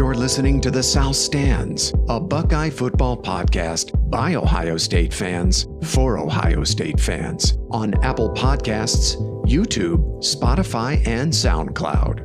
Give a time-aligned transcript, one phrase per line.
[0.00, 6.16] You're listening to The South Stands, a Buckeye football podcast by Ohio State fans for
[6.16, 12.22] Ohio State fans on Apple Podcasts, YouTube, Spotify, and SoundCloud.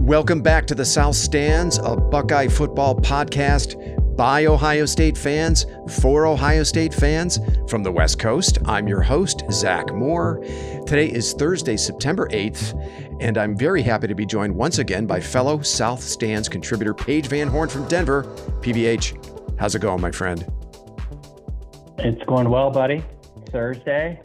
[0.00, 3.76] Welcome back to The South Stands, a Buckeye football podcast
[4.16, 8.58] by Ohio State fans for Ohio State fans from the West Coast.
[8.64, 10.38] I'm your host, Zach Moore.
[10.86, 15.20] Today is Thursday, September 8th, and I'm very happy to be joined once again by
[15.20, 18.22] fellow South Stands contributor Paige Van Horn from Denver.
[18.60, 20.46] PVH, how's it going, my friend?
[21.98, 23.02] It's going well, buddy.
[23.50, 24.20] Thursday,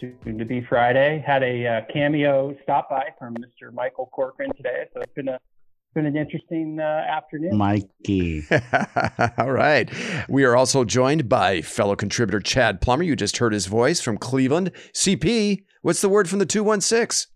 [0.00, 1.22] soon to be Friday.
[1.24, 3.72] Had a uh, cameo stop by from Mr.
[3.72, 5.38] Michael Corcoran today, so it's been a
[5.94, 7.56] been an interesting uh, afternoon.
[7.56, 8.44] Mikey.
[9.38, 9.90] All right.
[10.28, 13.02] We are also joined by fellow contributor Chad Plummer.
[13.02, 14.72] You just heard his voice from Cleveland.
[14.94, 17.32] CP, what's the word from the 216?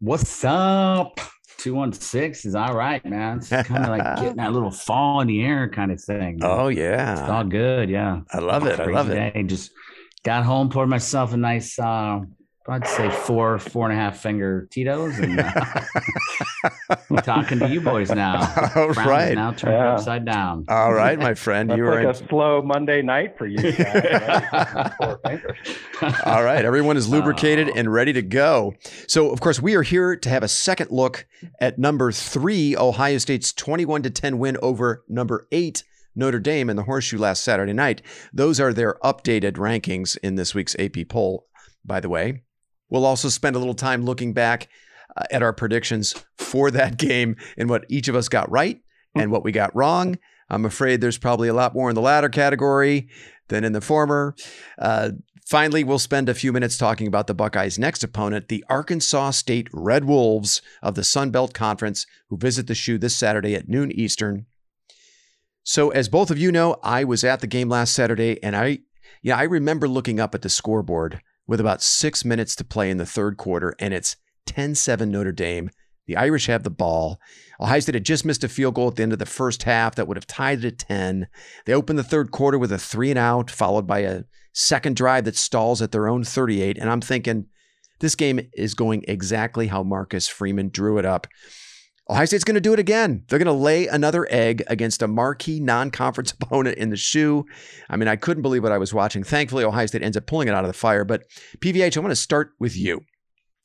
[0.00, 1.20] What's up?
[1.58, 3.38] 216 is all right, man.
[3.38, 6.40] It's kind of like getting that little fall in the air kind of thing.
[6.42, 7.12] Oh, yeah.
[7.12, 7.88] It's all good.
[7.88, 8.20] Yeah.
[8.32, 8.80] I love it.
[8.80, 9.34] I love it.
[9.34, 9.42] Day.
[9.44, 9.70] Just
[10.24, 12.20] got home, poured myself a nice uh,
[12.66, 15.52] I'd say four, four and a half finger Tito's, and uh,
[17.10, 18.70] I'm talking to you boys now.
[18.74, 19.92] All right, now turned yeah.
[19.92, 20.64] upside down.
[20.68, 22.24] All right, my friend, you were like in...
[22.24, 23.58] a slow Monday night for you.
[23.58, 24.92] Guys,
[26.24, 28.74] All right, everyone is lubricated and ready to go.
[29.08, 31.26] So, of course, we are here to have a second look
[31.60, 35.84] at number three, Ohio State's 21 to 10 win over number eight.
[36.16, 38.00] Notre Dame in the horseshoe last Saturday night.
[38.32, 41.46] Those are their updated rankings in this week's AP poll,
[41.84, 42.44] by the way.
[42.94, 44.68] We'll also spend a little time looking back
[45.16, 48.80] uh, at our predictions for that game and what each of us got right
[49.16, 50.16] and what we got wrong.
[50.48, 53.08] I'm afraid there's probably a lot more in the latter category
[53.48, 54.36] than in the former.
[54.78, 55.10] Uh,
[55.44, 59.66] finally, we'll spend a few minutes talking about the Buckeyes' next opponent, the Arkansas State
[59.72, 63.90] Red Wolves of the Sun Belt Conference, who visit the shoe this Saturday at noon
[63.90, 64.46] Eastern.
[65.64, 68.82] So, as both of you know, I was at the game last Saturday, and I,
[69.20, 72.98] yeah, I remember looking up at the scoreboard with about six minutes to play in
[72.98, 74.16] the third quarter, and it's
[74.46, 75.70] 10 7 Notre Dame.
[76.06, 77.18] The Irish have the ball.
[77.60, 79.94] Ohio State had just missed a field goal at the end of the first half
[79.94, 81.28] that would have tied it at 10.
[81.64, 85.24] They open the third quarter with a three and out, followed by a second drive
[85.24, 86.76] that stalls at their own 38.
[86.76, 87.46] And I'm thinking,
[88.00, 91.26] this game is going exactly how Marcus Freeman drew it up.
[92.10, 93.24] Ohio State's going to do it again.
[93.28, 97.46] They're going to lay another egg against a marquee non conference opponent in the shoe.
[97.88, 99.24] I mean, I couldn't believe what I was watching.
[99.24, 101.04] Thankfully, Ohio State ends up pulling it out of the fire.
[101.04, 101.24] But
[101.58, 103.00] PVH, I want to start with you.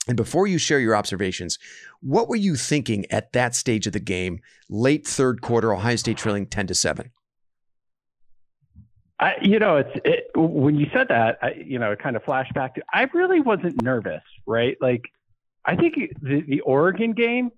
[0.07, 1.59] And before you share your observations,
[2.01, 4.39] what were you thinking at that stage of the game,
[4.69, 7.11] late third quarter, Ohio State trailing 10 to 7?
[9.19, 12.23] I, you know, it's it, when you said that, I, you know, it kind of
[12.23, 14.77] flashed back to I really wasn't nervous, right?
[14.79, 15.03] Like,
[15.65, 17.51] I think the, the Oregon game,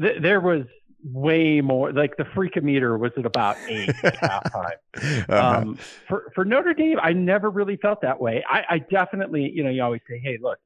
[0.00, 0.64] th- there was
[1.04, 5.28] way more like the freakometer was at about eight at halftime.
[5.28, 5.58] Uh-huh.
[5.58, 5.78] Um,
[6.08, 8.42] for for Notre Dame, I never really felt that way.
[8.48, 10.58] I, I definitely, you know, you always say, hey, look,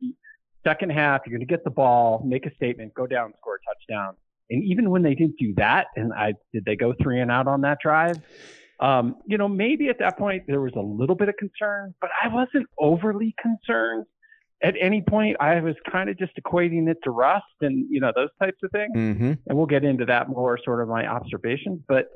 [0.65, 3.59] second half, you're going to get the ball, make a statement, go down, score a
[3.75, 4.15] touchdown.
[4.51, 7.49] And even when they didn't do that, and I did they go three and out
[7.49, 8.19] on that drive?
[8.81, 12.11] Um, you know, maybe at that point there was a little bit of concern, but
[12.23, 14.07] I wasn't overly concerned
[14.63, 18.13] at any point I was kind of just equating it to rust and you know
[18.15, 18.97] those types of things.
[18.97, 19.33] Mm-hmm.
[19.47, 21.81] And we'll get into that more, sort of my observations.
[21.87, 22.11] But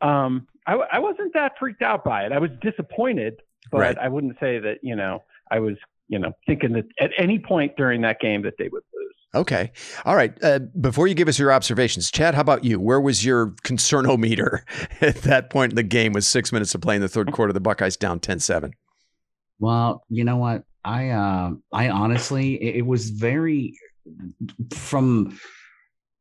[0.00, 2.32] um, I, I, wasn't that freaked out by it.
[2.32, 3.40] I was disappointed,
[3.70, 3.98] but right.
[3.98, 5.76] I wouldn't say that you know I was
[6.08, 9.06] you know thinking that at any point during that game that they would lose.
[9.34, 9.70] Okay.
[10.04, 10.32] All right.
[10.42, 12.80] Uh, before you give us your observations, Chad, how about you?
[12.80, 14.60] Where was your concernometer
[15.02, 17.52] at that point in the game with six minutes to play in the third quarter?
[17.52, 18.72] The Buckeyes down 10 7.
[19.58, 20.64] Well, you know what?
[20.86, 23.76] I uh, I honestly, it, it was very
[24.72, 25.38] from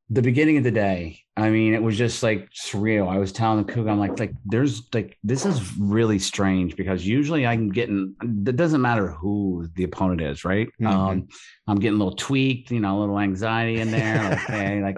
[0.09, 1.24] the beginning of the day.
[1.37, 3.09] I mean, it was just like surreal.
[3.09, 7.05] I was telling the cook, I'm like, like, there's like, this is really strange because
[7.05, 10.67] usually I'm getting, it doesn't matter who the opponent is, right?
[10.79, 10.87] Mm-hmm.
[10.87, 11.27] Um,
[11.67, 14.05] I'm getting a little tweaked, you know, a little anxiety in there.
[14.25, 14.97] Like, hey, like,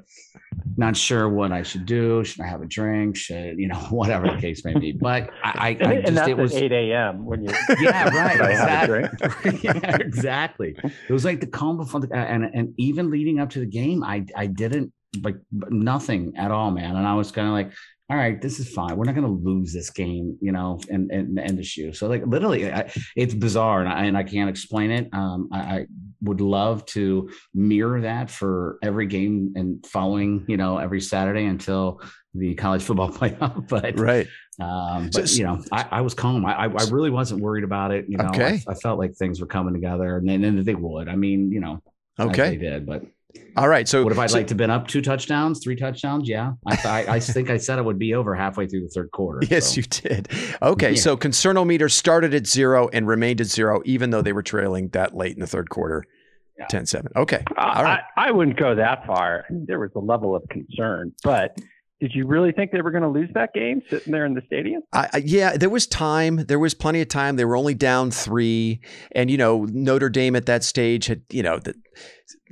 [0.78, 2.24] not sure what I should do.
[2.24, 3.18] Should I have a drink?
[3.18, 4.92] Should, you know, whatever the case may be.
[4.92, 7.26] But I, I, I just, and that's it was 8 a.m.
[7.26, 7.50] when you,
[7.82, 8.52] yeah, right.
[8.52, 9.60] exactly.
[9.64, 10.76] yeah, exactly.
[10.84, 14.04] It was like the calm before the, and, and even leading up to the game,
[14.04, 14.94] I, I didn't,
[15.24, 16.96] like nothing at all, man.
[16.96, 17.72] And I was kind of like,
[18.10, 18.96] all right, this is fine.
[18.96, 21.92] We're not going to lose this game, you know, and and end the shoe.
[21.92, 25.10] So like literally, I, it's bizarre, and I, and I can't explain it.
[25.14, 25.86] Um, I, I,
[26.22, 32.02] would love to mirror that for every game and following, you know, every Saturday until
[32.34, 33.68] the college football playoff.
[33.68, 34.28] But right,
[34.60, 36.46] um, but so, you know, I, I was calm.
[36.46, 38.06] I, I really wasn't worried about it.
[38.08, 38.62] You know, okay.
[38.68, 41.10] I, felt like things were coming together, and then and they would.
[41.10, 41.82] I mean, you know,
[42.20, 43.04] okay, they did, but
[43.58, 43.88] All right.
[43.88, 46.30] So What if I'd so- like to been up two touchdowns, three touchdowns?
[46.30, 49.12] Yeah, I, I, I think I said it would be over halfway through the third
[49.12, 49.46] quarter.
[49.50, 49.78] Yes, so.
[49.78, 50.30] you did.
[50.62, 51.00] Okay, Yeah.
[51.02, 55.16] so concernometer started at zero and remained at zero, even though they were trailing that
[55.16, 56.06] late in the third quarter,
[56.58, 56.68] Yeah.
[56.68, 57.12] 10 7.
[57.16, 57.44] Okay.
[57.58, 58.02] All right.
[58.16, 59.46] I, I wouldn't go that far.
[59.50, 61.58] There was a level of concern, but
[62.00, 64.42] did you really think they were going to lose that game sitting there in the
[64.46, 64.82] stadium?
[64.94, 66.38] I, I- yeah, there was time.
[66.46, 67.36] There was plenty of time.
[67.36, 68.82] They were only down three,
[69.14, 71.76] and you know Notre Dame at that stage had you know that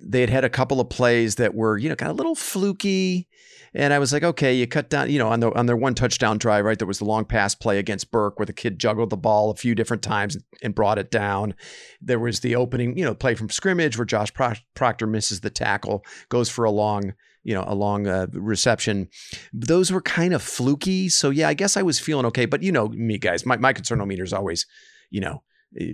[0.01, 2.35] they had had a couple of plays that were you know kind of a little
[2.35, 3.27] fluky,
[3.73, 5.93] and I was like, okay, you cut down you know on the on their one
[5.93, 6.77] touchdown drive, right?
[6.79, 9.55] There was the long pass play against Burke where the kid juggled the ball a
[9.55, 11.53] few different times and brought it down.
[12.01, 15.51] There was the opening you know play from scrimmage where Josh Pro- Proctor misses the
[15.51, 17.13] tackle, goes for a long
[17.45, 19.07] you know a long uh, reception
[19.53, 21.07] those were kind of fluky.
[21.07, 22.45] So yeah, I guess I was feeling okay.
[22.45, 24.65] But you know me, guys, my my concernometer is always,
[25.09, 25.43] you know,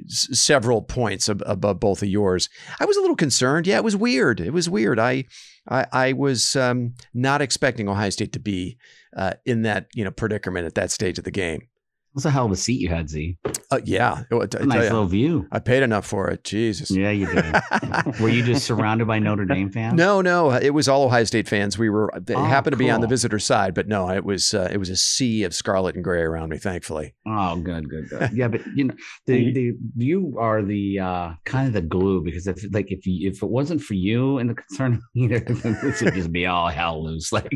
[0.07, 2.49] several points ab- above both of yours.
[2.79, 3.67] I was a little concerned.
[3.67, 4.39] Yeah, it was weird.
[4.39, 4.97] It was weird.
[4.97, 5.25] I
[5.69, 8.77] I, I was um, not expecting Ohio State to be
[9.15, 11.67] uh, in that you know predicament at that stage of the game.
[12.13, 13.37] That's a hell of a seat you had, Z.
[13.71, 15.47] Uh, yeah, I, I nice ya, little view.
[15.51, 16.43] I paid enough for it.
[16.43, 16.91] Jesus.
[16.91, 17.45] Yeah, you did.
[18.19, 19.93] Were you just surrounded by Notre Dame fans?
[19.93, 21.77] No, no, it was all Ohio State fans.
[21.77, 23.11] We were they Oh, happened to be on the cool.
[23.11, 26.19] visitor side, but no, it was uh, it was a sea of scarlet and gray
[26.21, 26.57] around me.
[26.57, 27.13] Thankfully.
[27.25, 28.31] Oh, good, good, good.
[28.33, 28.93] Yeah, but you know,
[29.25, 33.29] the, the you are the uh, kind of the glue because if like if you,
[33.29, 36.67] if it wasn't for you and the concern, you know, this would just be all
[36.67, 37.31] hell loose.
[37.31, 37.49] Like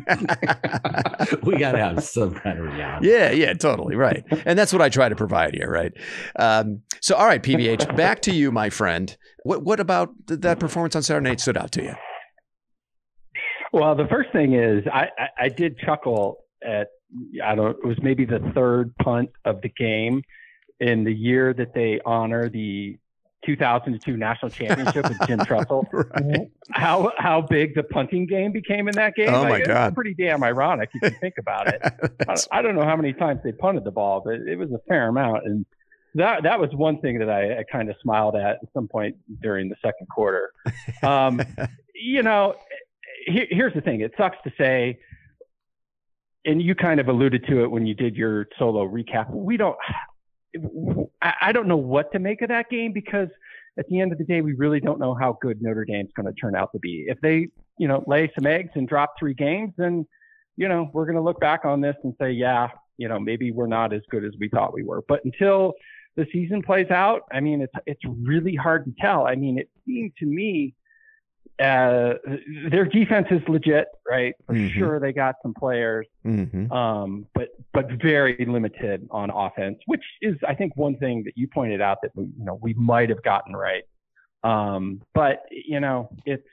[1.43, 3.09] we got to have some kind of reality.
[3.11, 5.93] Yeah, yeah, totally right, and that's what I try to provide here, right?
[6.37, 9.15] Um, so, all right, PVH, back to you, my friend.
[9.43, 11.95] What what about th- that performance on Saturday night stood out to you?
[13.73, 16.87] Well, the first thing is I, I, I did chuckle at
[17.43, 20.21] I don't it was maybe the third punt of the game
[20.79, 22.97] in the year that they honor the
[23.45, 25.85] 2002 national championship with Jim Tressel.
[25.91, 26.49] Right.
[26.71, 29.29] How how big the punting game became in that game?
[29.29, 29.93] Oh, my Like, God.
[29.95, 31.81] pretty damn ironic if you think about it.
[32.27, 34.79] I, I don't know how many times they punted the ball, but it was a
[34.87, 35.65] fair amount, and
[36.15, 39.15] that that was one thing that I, I kind of smiled at at some point
[39.41, 40.51] during the second quarter.
[41.03, 41.41] Um,
[41.95, 42.55] you know,
[43.27, 44.97] here, here's the thing: it sucks to say,
[46.45, 49.29] and you kind of alluded to it when you did your solo recap.
[49.29, 49.75] We don't.
[51.21, 53.29] I, don't know what to make of that game because
[53.77, 56.27] at the end of the day, we really don't know how good Notre Dame's going
[56.27, 57.05] to turn out to be.
[57.07, 57.47] If they,
[57.77, 60.05] you know, lay some eggs and drop three games, then,
[60.55, 63.51] you know, we're going to look back on this and say, yeah, you know, maybe
[63.51, 65.03] we're not as good as we thought we were.
[65.07, 65.73] But until
[66.15, 69.27] the season plays out, I mean, it's it's really hard to tell.
[69.27, 70.73] I mean, it seemed to me
[71.59, 72.15] uh,
[72.69, 74.33] their defense is legit, right?
[74.45, 74.69] For Mhm.
[74.71, 76.69] sure, they got some players Mhm.
[76.71, 81.47] um, but but very limited on offense, which is I think one thing that you
[81.47, 83.83] pointed out that we, you know we might have gotten right.
[84.43, 86.47] Um, but you know it's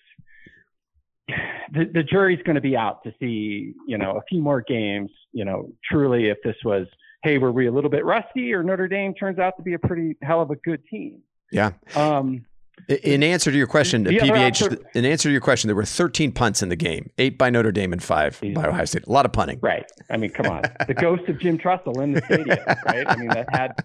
[1.73, 5.11] the the jury's going to be out to see you know a few more games.
[5.33, 6.87] You know truly if this was
[7.23, 9.79] hey were we a little bit rusty or Notre Dame turns out to be a
[9.79, 11.23] pretty hell of a good team.
[11.51, 11.73] Yeah.
[11.97, 12.45] Um,
[12.89, 16.33] In answer to your question, The PVH, in answer to your question, there were 13
[16.33, 19.07] punts in the game, eight by Notre Dame and five by Ohio State.
[19.07, 19.59] A lot of punting.
[19.63, 19.85] Right.
[20.11, 20.63] I mean, come on.
[20.87, 23.07] the ghost of Jim Tressel in the stadium, right?
[23.07, 23.85] I mean, that had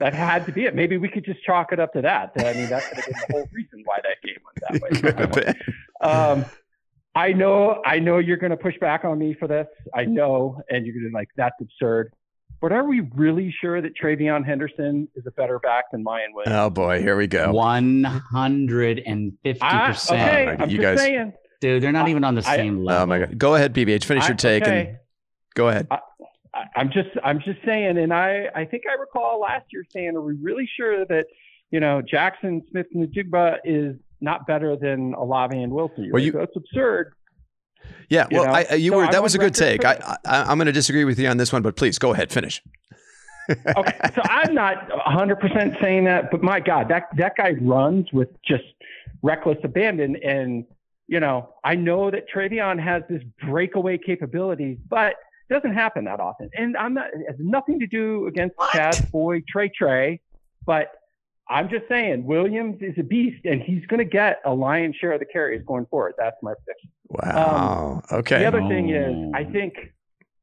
[0.00, 0.74] that had to be it.
[0.74, 2.32] Maybe we could just chalk it up to that.
[2.38, 5.54] I mean, that could have been the whole reason why that game went that way.
[6.00, 6.44] Um,
[7.14, 9.68] I know, I know you're going to push back on me for this.
[9.94, 12.12] I know, and you're going to like that's absurd.
[12.60, 16.56] But are we really sure that TreVeyon Henderson is a better back than Miyan Williams?
[16.56, 17.52] Oh boy, here we go.
[17.52, 21.32] One hundred and fifty Ah, percent, okay, I'm you just guys- saying.
[21.60, 21.82] dude.
[21.82, 23.02] They're not even on the I- same level.
[23.02, 23.38] Oh my god.
[23.38, 24.04] Go ahead, PVH.
[24.04, 24.80] Finish I- your take okay.
[24.88, 24.98] and
[25.54, 25.88] go ahead.
[25.90, 25.98] I,
[26.76, 30.22] I'm just I'm just saying, and I I think I recall last year saying, are
[30.22, 31.26] we really sure that
[31.70, 36.08] you know Jaxon Smith-Njigba is not better than Olave and Wilson?
[36.12, 37.12] Well, you- that's absurd.
[38.08, 38.52] Yeah, you well, know?
[38.52, 39.84] I, I- you So were I'm that was a good take.
[39.84, 42.32] I, I I'm going to disagree with you on this one, but please go ahead,
[42.32, 42.62] finish.
[43.50, 48.10] Okay, so I'm not 100 percent saying that, but my God, that that guy runs
[48.12, 48.64] with just
[49.22, 50.64] reckless abandon, and
[51.08, 55.16] you know I know that TreVeyon has this breakaway capabilities, but
[55.50, 56.48] it doesn't happen that often.
[56.56, 60.20] And I'm not it has nothing to do against Chad Boy Trey Trey,
[60.64, 60.92] but
[61.48, 65.12] I'm just saying Williams is a beast, and he's going to get a lion's share
[65.12, 66.14] of the carries going forward.
[66.18, 66.90] That's my prediction.
[67.08, 68.02] Wow.
[68.10, 68.38] okay.
[68.40, 69.32] The other thing is, Oh.
[69.34, 69.74] I think,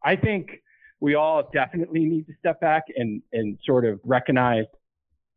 [0.03, 0.61] I think
[0.99, 4.65] we all definitely need to step back and and sort of recognize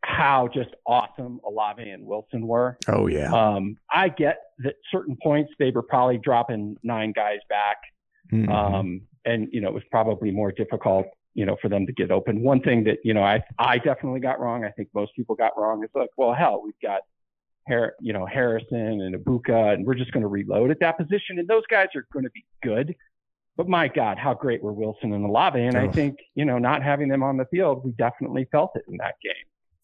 [0.05, 2.77] how just awesome Olave and Wilson were.
[2.89, 3.33] oh yeah.
[3.33, 7.79] Um, I get that certain points they were probably dropping nine guys back,
[8.31, 8.51] Mhm.
[8.51, 12.11] um, and you know it was probably more difficult, you know, for them to get
[12.11, 12.43] open.
[12.43, 14.65] One thing that you know I I definitely got wrong.
[14.65, 15.83] I think most people got wrong.
[15.83, 17.01] It's like, well, hell, we've got
[17.69, 21.39] you know, Harrison and Egbuka, and we're just going to reload at that position.
[21.39, 22.95] And those guys are going to be good.
[23.57, 25.61] But my God, how great were Wilson and Olave?
[25.61, 25.81] And oh.
[25.81, 28.97] I think, you know, not having them on the field, we definitely felt it in
[28.99, 29.33] that game.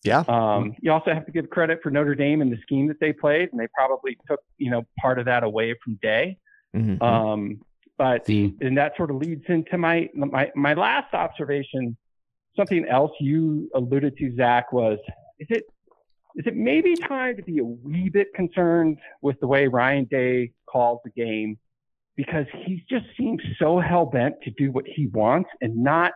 [0.02, 0.25] Yeah.
[0.28, 3.12] Um, you also have to give credit for Notre Dame and the scheme that they
[3.12, 6.38] played, and they probably took, you know, part of that away from Day.
[6.75, 7.02] Mm-hmm.
[7.02, 7.60] Um,
[7.99, 11.96] but the, and that sort of leads into my my my last observation.
[12.56, 14.99] Something else you alluded to, Zach, was
[15.38, 15.64] is it
[16.37, 20.52] is it maybe time to be a wee bit concerned with the way Ryan Day
[20.66, 21.58] calls the game
[22.16, 26.12] because he just seems so hell bent to do what he wants and not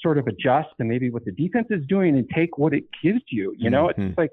[0.00, 3.22] sort of adjust to maybe what the defense is doing and take what it gives
[3.30, 3.54] you.
[3.56, 4.02] You know, mm-hmm.
[4.02, 4.30] it's like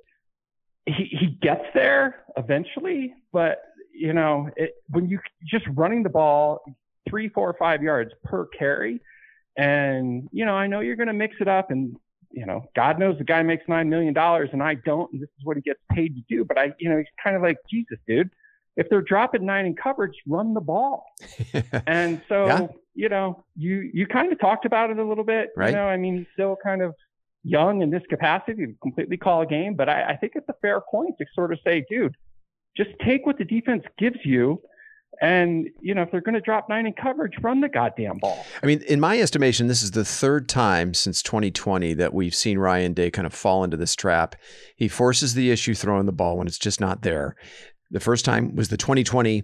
[0.85, 3.61] he, he gets there eventually, but
[3.93, 6.61] you know, it, when you just running the ball
[7.09, 8.99] three, four, five yards per carry,
[9.57, 11.95] and you know, I know you're going to mix it up, and
[12.33, 15.29] you know, God knows the guy makes nine million dollars, and I don't, and this
[15.39, 16.45] is what he gets paid to do.
[16.45, 18.29] But I, you know, he's kind of like Jesus, dude.
[18.77, 21.05] If they're dropping nine in coverage, run the ball.
[21.87, 22.67] and so, yeah.
[22.95, 25.49] you know, you you kind of talked about it a little bit.
[25.55, 25.69] Right.
[25.69, 26.95] You know, I mean, he's still kind of
[27.43, 30.55] young in this capacity to completely call a game, but I, I think it's a
[30.61, 32.15] fair point to sort of say, dude,
[32.77, 34.61] just take what the defense gives you
[35.19, 38.43] and, you know, if they're going to drop nine in coverage, run the goddamn ball.
[38.63, 42.57] I mean, in my estimation, this is the third time since 2020 that we've seen
[42.57, 44.35] Ryan Day kind of fall into this trap.
[44.75, 47.35] He forces the issue throwing the ball when it's just not there.
[47.91, 49.43] The first time was the 2020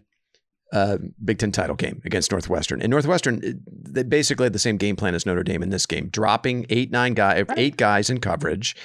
[0.74, 2.82] uh, Big Ten title game against Northwestern.
[2.82, 6.10] And Northwestern, they basically had the same game plan as Notre Dame in this game,
[6.10, 8.76] dropping eight, nine guys, eight guys in coverage.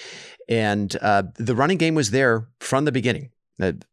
[0.49, 3.31] And uh, the running game was there from the beginning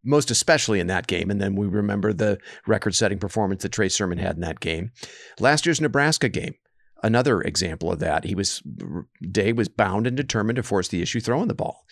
[0.03, 1.29] most especially in that game.
[1.29, 4.91] And then we remember the record setting performance that Trey Sermon had in that game.
[5.39, 6.55] Last year's Nebraska game,
[7.01, 8.25] another example of that.
[8.25, 8.61] He was,
[9.31, 11.85] Day was bound and determined to force the issue throwing the ball,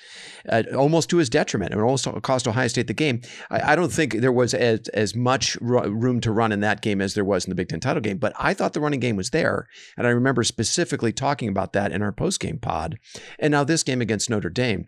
[0.50, 1.72] uh, almost to his detriment.
[1.72, 3.22] It almost cost Ohio State the game.
[3.50, 7.00] I, I don't think there was as, as much room to run in that game
[7.00, 9.16] as there was in the Big Ten title game, but I thought the running game
[9.16, 9.68] was there.
[9.96, 12.98] And I remember specifically talking about that in our post game pod.
[13.40, 14.88] And now this game against Notre Dame.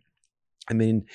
[0.69, 1.05] I mean,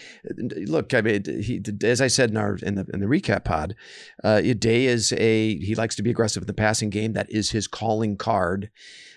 [0.66, 0.94] look.
[0.94, 3.76] I mean, he, as I said in our in the in the recap pod,
[4.22, 7.12] uh, Day is a he likes to be aggressive in the passing game.
[7.12, 8.70] That is his calling card.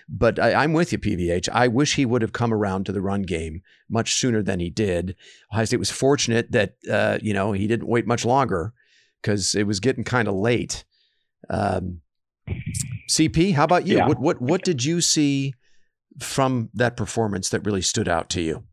[0.08, 1.50] But I, am with you, PVH.
[1.52, 4.70] I wish he would have come around to the run game much sooner than he
[4.70, 5.14] did.
[5.52, 8.72] Ohio State was fortunate that uh, you know he didn't wait much longer
[9.20, 10.84] because it was getting kind of late.
[11.50, 12.00] Um,
[13.10, 13.96] CP, how about you?
[13.96, 14.06] Yeah.
[14.06, 15.54] What what what did you see
[16.20, 18.64] from that performance that really stood out to you?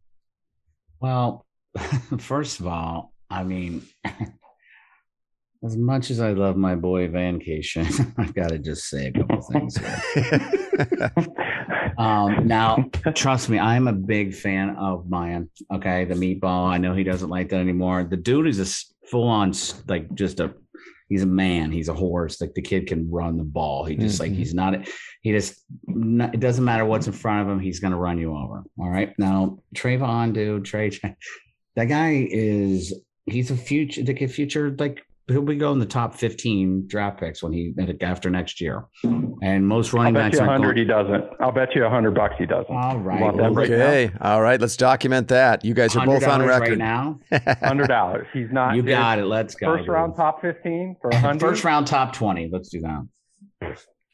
[1.00, 1.45] Well,
[2.20, 3.84] first of all, I mean,
[5.64, 9.42] as much as I love my boy Vacation, I've got to just say a couple
[9.42, 11.12] things here.
[11.98, 15.50] um, now, trust me, I'm a big fan of Miyan.
[15.74, 16.68] Okay, the meatball.
[16.68, 18.04] I know he doesn't like that anymore.
[18.04, 19.54] The dude is a full on,
[19.88, 20.54] like, just a.
[21.08, 21.72] He's a man.
[21.72, 22.42] He's a horse.
[22.42, 23.86] Like the kid can run the ball.
[23.86, 24.24] He just mm-hmm.
[24.24, 24.88] like he's not.
[25.22, 25.64] He just.
[25.86, 27.60] Not, it doesn't matter what's in front of him.
[27.60, 28.64] He's going to run you over.
[28.80, 29.14] All right.
[29.20, 30.90] Now TreVeyon, dude, Trey,
[31.76, 32.94] that guy is
[33.26, 37.52] he's a future the future like he'll be going the top 15 draft picks when
[37.52, 38.86] he after next year.
[39.04, 40.40] And most running I'll bet backs.
[40.42, 41.24] You 100 he doesn't.
[41.40, 42.74] I'll bet you 100 bucks he doesn't.
[42.74, 43.22] All right.
[43.34, 44.06] okay.
[44.06, 44.60] Right All right.
[44.60, 45.66] Let's document that.
[45.66, 47.20] You guys are both on record right now.
[47.32, 48.26] $100.
[48.34, 48.76] He's not.
[48.76, 49.26] You got it.
[49.26, 49.76] Let's go.
[49.76, 51.40] First round top 15 for 100.
[51.48, 52.50] First round top 20.
[52.52, 53.08] Let's do that.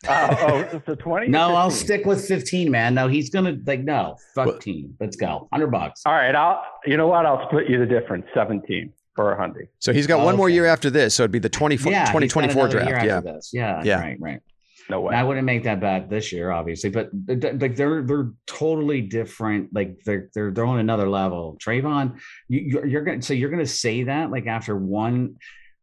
[0.08, 0.36] Uh,
[0.74, 1.28] oh, so 20?
[1.28, 2.94] no, I'll stick with 15, man.
[2.94, 4.96] No, he's going to like, no, 15.
[5.00, 5.48] Let's go.
[5.50, 6.02] 100 bucks.
[6.06, 6.36] All right.
[6.36, 7.26] I'll, you know what?
[7.26, 9.68] I'll split you the difference 17 for a hundred.
[9.80, 10.38] So he's got oh, one okay.
[10.38, 11.16] more year after this.
[11.16, 13.06] So it'd be the 20, yeah, 2024 draft.
[13.06, 13.22] Yeah.
[13.54, 13.84] Yeah.
[13.84, 14.00] Yeah.
[14.00, 14.18] Right.
[14.20, 14.42] Right.
[14.90, 15.16] No way.
[15.16, 19.74] I wouldn't make that bet this year, obviously, but like they're they're totally different.
[19.74, 21.58] Like they're they're they're on another level.
[21.64, 25.38] TreVeyon, you, you're gonna so you're gonna say that like after one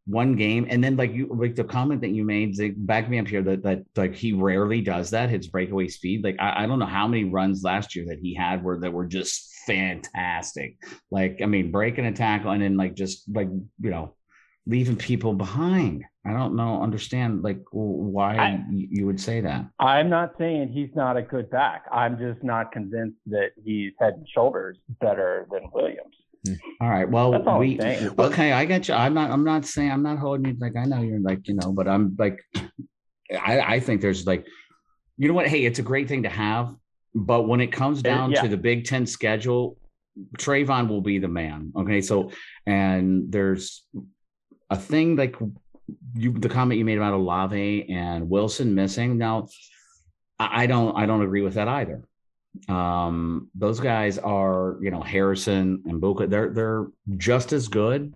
[0.09, 0.67] one game.
[0.71, 3.43] And then like you like the comment that you made like, back me up here
[3.43, 6.25] that that like he rarely does that his breakaway speed.
[6.25, 8.93] Like I, I, don't know how many runs last year that he had were that
[8.93, 10.79] were just fantastic.
[11.11, 14.15] Like i mean breaking a tackle and then like just like you know
[14.67, 16.05] leaving people behind.
[16.27, 19.67] I don't know understand like why I, you would say that.
[19.79, 21.85] I'm not saying he's not a good back.
[21.93, 26.54] I'm just not convinced that he's head and shoulders better than williams Hmm.
[26.80, 27.09] all right.
[27.09, 28.52] Well, we okay.
[28.52, 28.95] I got you.
[28.95, 29.30] I'm not.
[29.30, 29.90] I'm not saying.
[29.90, 32.40] I'm not holding you like I know you're like you know, but I'm like,
[33.33, 34.47] I I think there's like,
[35.16, 35.49] you know what?
[35.49, 36.75] Hey, it's a great thing to have,
[37.14, 38.42] but when it comes down yeah.
[38.42, 39.78] to the Big Ten schedule,
[40.38, 41.73] TreVeyon will be the man.
[41.76, 42.00] Okay.
[42.00, 42.30] So,
[42.66, 43.85] and there's
[44.71, 45.37] a thing like
[46.14, 49.18] you the comment you made about Olave and Wilson missing.
[49.18, 49.49] Now,
[50.38, 50.97] I don't.
[50.97, 52.08] I don't agree with that either.
[52.69, 56.29] Um, those guys are, you know, Harrison and Buka.
[56.29, 56.87] They're they're
[57.17, 58.15] just as good,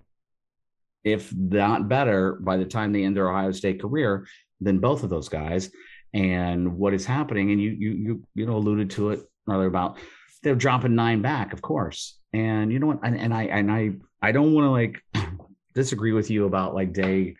[1.05, 4.27] if not better, by the time they end their Ohio State career
[4.61, 5.71] than both of those guys.
[6.15, 9.99] And what is happening, and you you you you know alluded to it earlier about
[10.43, 12.19] they're dropping nine back, of course.
[12.33, 13.01] And you know what?
[13.03, 15.03] And, and I and I I don't want to like
[15.75, 17.37] disagree with you about like day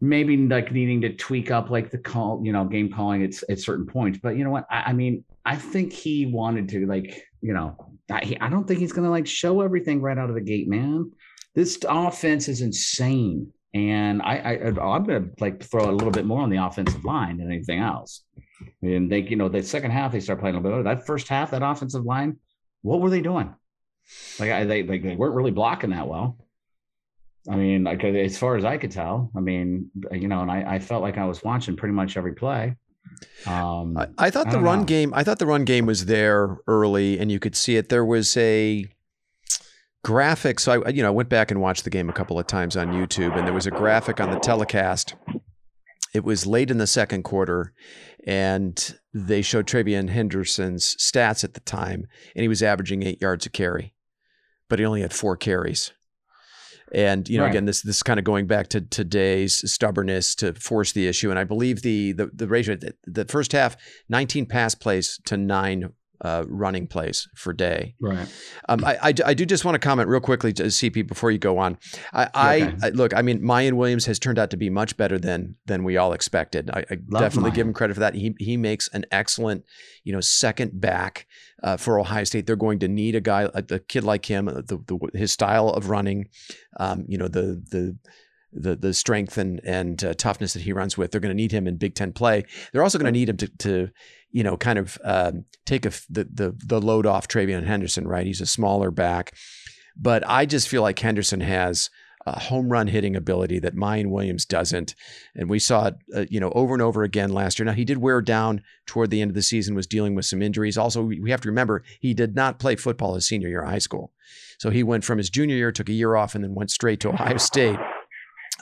[0.00, 3.58] maybe like needing to tweak up like the call, you know, game calling at, at
[3.58, 4.18] certain points.
[4.22, 4.66] But you know what?
[4.70, 7.76] I, I mean, I think he wanted to like, you know,
[8.10, 10.68] I, I don't think he's going to like show everything right out of the gate,
[10.68, 11.10] man.
[11.54, 13.52] This offense is insane.
[13.74, 17.38] And I, I I'm to like throw a little bit more on the offensive line
[17.38, 18.22] than anything else.
[18.82, 20.84] And they, you know, the second half they start playing a little bit.
[20.84, 22.38] That first half, that offensive line,
[22.82, 23.54] what were they doing?
[24.38, 26.38] Like I, they, like they weren't really blocking that well.
[27.50, 30.74] I mean, like as far as I could tell, I mean, you know, and I,
[30.74, 32.76] I felt like I was watching pretty much every play.
[33.46, 34.84] Um, I, I, thought I the run know.
[34.84, 35.12] game.
[35.14, 37.88] I thought the run game was there early, and you could see it.
[37.88, 38.86] There was a
[40.04, 40.60] graphic.
[40.60, 42.88] So I, you know, went back and watched the game a couple of times on
[42.88, 45.14] YouTube, and there was a graphic on the telecast.
[46.14, 47.72] It was late in the second quarter,
[48.26, 53.46] and they showed TreVeyon Henderson's stats at the time, and he was averaging eight yards
[53.46, 53.94] a carry,
[54.68, 55.92] but he only had four carries.
[56.92, 57.50] And you know, right.
[57.50, 61.30] again, this this is kind of going back to today's stubbornness to force the issue.
[61.30, 63.76] And I believe the the, the ratio the, the first half,
[64.08, 67.94] 19 pass plays to nine uh, running plays for day.
[68.00, 68.28] Right.
[68.68, 71.38] Um, I, I, I, do just want to comment real quickly to CP before you
[71.38, 71.78] go on.
[72.12, 72.76] I, okay.
[72.82, 73.14] I, look.
[73.14, 76.12] I mean, Mayan Williams has turned out to be much better than than we all
[76.12, 76.70] expected.
[76.70, 77.54] I, I definitely Miyan.
[77.54, 78.14] give him credit for that.
[78.14, 79.64] He he makes an excellent,
[80.02, 81.26] you know, second back
[81.62, 82.46] uh, for Ohio State.
[82.46, 85.68] They're going to need a guy, a, a kid like him, the, the his style
[85.68, 86.28] of running,
[86.80, 87.96] um, you know, the the
[88.52, 91.10] the the strength and and uh, toughness that he runs with.
[91.10, 92.44] They're going to need him in Big Ten play.
[92.72, 93.88] They're also going to need him to to
[94.30, 98.06] you know kind of um, take a, the the the load off TreVeyon Henderson.
[98.06, 99.34] Right, he's a smaller back,
[99.96, 101.90] but I just feel like Henderson has
[102.26, 104.94] a home run hitting ability that Miyan Williams doesn't,
[105.34, 107.66] and we saw it uh, you know over and over again last year.
[107.66, 110.42] Now he did wear down toward the end of the season, was dealing with some
[110.42, 110.78] injuries.
[110.78, 113.78] Also, we have to remember he did not play football his senior year of high
[113.78, 114.12] school.
[114.58, 116.98] So he went from his junior year, took a year off, and then went straight
[117.00, 117.78] to Ohio State.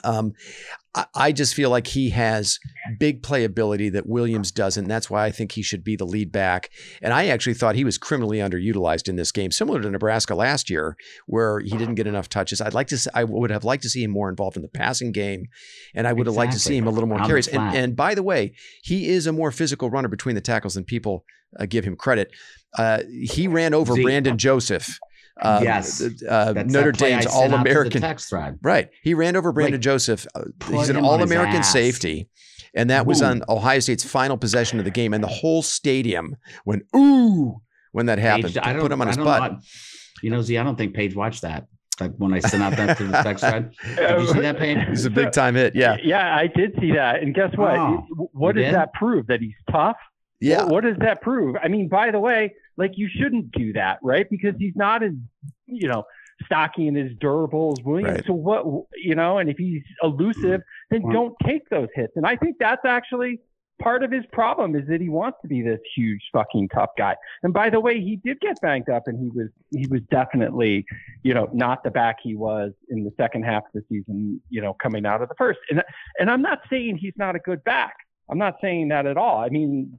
[0.03, 0.33] Um,
[0.93, 2.59] I, I just feel like he has
[2.99, 4.87] big playability that Williams doesn't.
[4.87, 6.69] That's why I think he should be the lead back.
[7.01, 10.69] And I actually thought he was criminally underutilized in this game, similar to Nebraska last
[10.69, 12.61] year, where he didn't get enough touches.
[12.61, 14.69] I'd like to, see, I would have liked to see him more involved in the
[14.69, 15.47] passing game,
[15.93, 16.33] and I would exactly.
[16.33, 17.47] have liked to see him a little more carries.
[17.47, 20.83] And, and, by the way, he is a more physical runner between the tackles than
[20.83, 21.25] people
[21.59, 22.31] uh, give him credit.
[22.77, 24.99] Uh, he ran over Brandon Joseph
[25.41, 28.59] um, yes, uh, Notre Dame's All American text thread.
[28.61, 30.25] Right, he ran over Brandon like, Joseph.
[30.35, 32.29] Uh, he's an All American safety,
[32.73, 36.35] and that was on Ohio State's final possession of the game, and the whole stadium
[36.65, 38.53] went ooh when that happened.
[38.53, 39.51] Paige, I put him on his butt.
[39.51, 39.59] Know,
[40.21, 41.67] you know, Z, I don't think Paige watched that.
[41.99, 43.73] Like when I sent out that to the text thread.
[43.95, 44.77] Did you see that, Paige?
[44.89, 45.75] It's a big time hit.
[45.75, 45.97] Yeah.
[46.03, 47.23] Yeah, I did see that.
[47.23, 47.75] And guess what?
[47.75, 48.75] Oh, what does did?
[48.75, 49.25] that prove?
[49.27, 49.97] That he's tough?
[50.39, 50.63] Yeah.
[50.63, 51.55] What, what does that prove?
[51.61, 54.29] I mean, by the way, like you shouldn't do that, right?
[54.29, 55.13] Because he's not as,
[55.65, 56.05] you know,
[56.45, 58.17] stocky and as durable as Williams.
[58.17, 58.25] Right.
[58.25, 60.61] So what, you know, and if he's elusive,
[60.91, 61.11] then mm-hmm.
[61.11, 62.13] don't take those hits.
[62.15, 63.39] And I think that's actually
[63.81, 67.15] part of his problem is that he wants to be this huge fucking tough guy.
[67.43, 70.85] And by the way, he did get banged up and he was he was definitely,
[71.23, 74.61] you know, not the back he was in the second half of the season, you
[74.61, 75.59] know, coming out of the first.
[75.69, 75.83] And
[76.19, 77.95] and I'm not saying he's not a good back.
[78.29, 79.39] I'm not saying that at all.
[79.39, 79.97] I mean,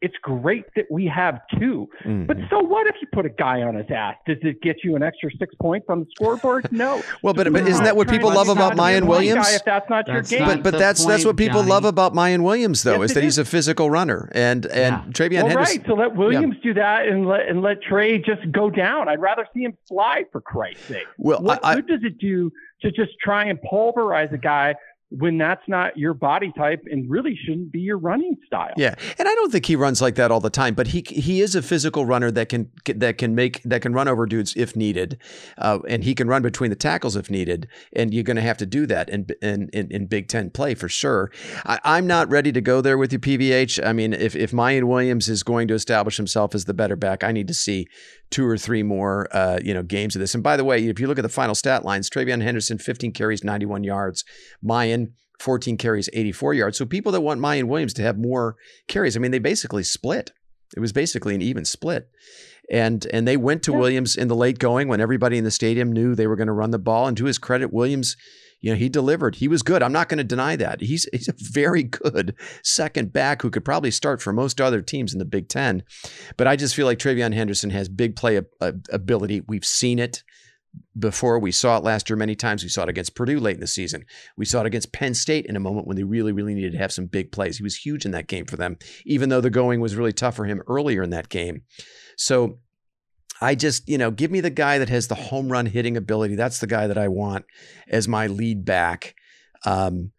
[0.00, 2.26] it's great that we have 2 mm-hmm.
[2.26, 4.14] But so what if you put a guy on his ass?
[4.26, 6.66] Does it get you an extra six points on the scoreboard?
[6.78, 7.02] No.
[7.22, 9.48] well, but, but isn't that what people love about Miyan Williams?
[9.48, 10.48] Guy if that's not that's your game.
[10.48, 11.70] But, but that's point, that's what people Johnny.
[11.70, 13.24] love about Miyan Williams, though, yes, is that is.
[13.24, 14.30] he's a physical runner.
[14.32, 15.12] And and yeah.
[15.12, 15.78] TreVeyon well, Henderson.
[15.78, 15.86] Right.
[15.88, 16.62] So let Williams yeah.
[16.62, 19.08] do that and let and let Trey just go down.
[19.08, 21.06] I'd rather see him fly for Christ's sake.
[21.16, 24.74] Well, what I, good does it do to just try and pulverize a guy
[25.10, 28.74] when that's not your body type and really shouldn't be your running style.
[28.76, 28.94] Yeah.
[29.18, 31.54] And I don't think he runs like that all the time, but he he is
[31.54, 35.18] a physical runner that can that can make that can run over dudes if needed.
[35.56, 37.68] Uh, and he can run between the tackles if needed.
[37.94, 40.74] And you're going to have to do that in, in, in, in Big Ten play
[40.74, 41.30] for sure.
[41.64, 43.84] I, am not ready to go there with you, PVH.
[43.84, 47.24] I mean, if, if Miyan Williams is going to establish himself as the better back,
[47.24, 47.88] I need to see
[48.30, 50.34] two or three more uh, you know games of this.
[50.34, 53.12] And by the way, if you look at the final stat lines, TreVeyon Henderson, 15
[53.12, 54.24] carries, 91 yards.
[54.64, 56.78] Miyan 14 carries, 84 yards.
[56.78, 58.56] So people that want Miyan Williams to have more
[58.88, 60.32] carries, I mean, they basically split.
[60.76, 62.08] It was basically an even split.
[62.70, 63.78] And and they went to yeah.
[63.78, 66.52] Williams in the late going when everybody in the stadium knew they were going to
[66.52, 67.06] run the ball.
[67.06, 68.16] And to his credit, Williams,
[68.60, 69.36] you know, he delivered.
[69.36, 69.82] He was good.
[69.82, 70.80] I'm not going to deny that.
[70.80, 75.12] He's he's a very good second back who could probably start for most other teams
[75.12, 75.82] in the Big Ten.
[76.36, 79.42] But I just feel like TreVeyon Henderson has big play ability.
[79.46, 80.22] We've seen it
[80.98, 81.38] before.
[81.38, 82.62] We saw it last year many times.
[82.62, 84.04] We saw it against Purdue late in the season.
[84.36, 86.78] We saw it against Penn State in a moment when they really, really needed to
[86.78, 87.58] have some big plays.
[87.58, 90.36] He was huge in that game for them, even though the going was really tough
[90.36, 91.62] for him earlier in that game.
[92.16, 92.58] So
[93.40, 96.34] I just, you know, give me the guy that has the home run hitting ability.
[96.34, 97.44] That's the guy that I want
[97.88, 99.14] as my lead back.
[99.64, 100.12] Um,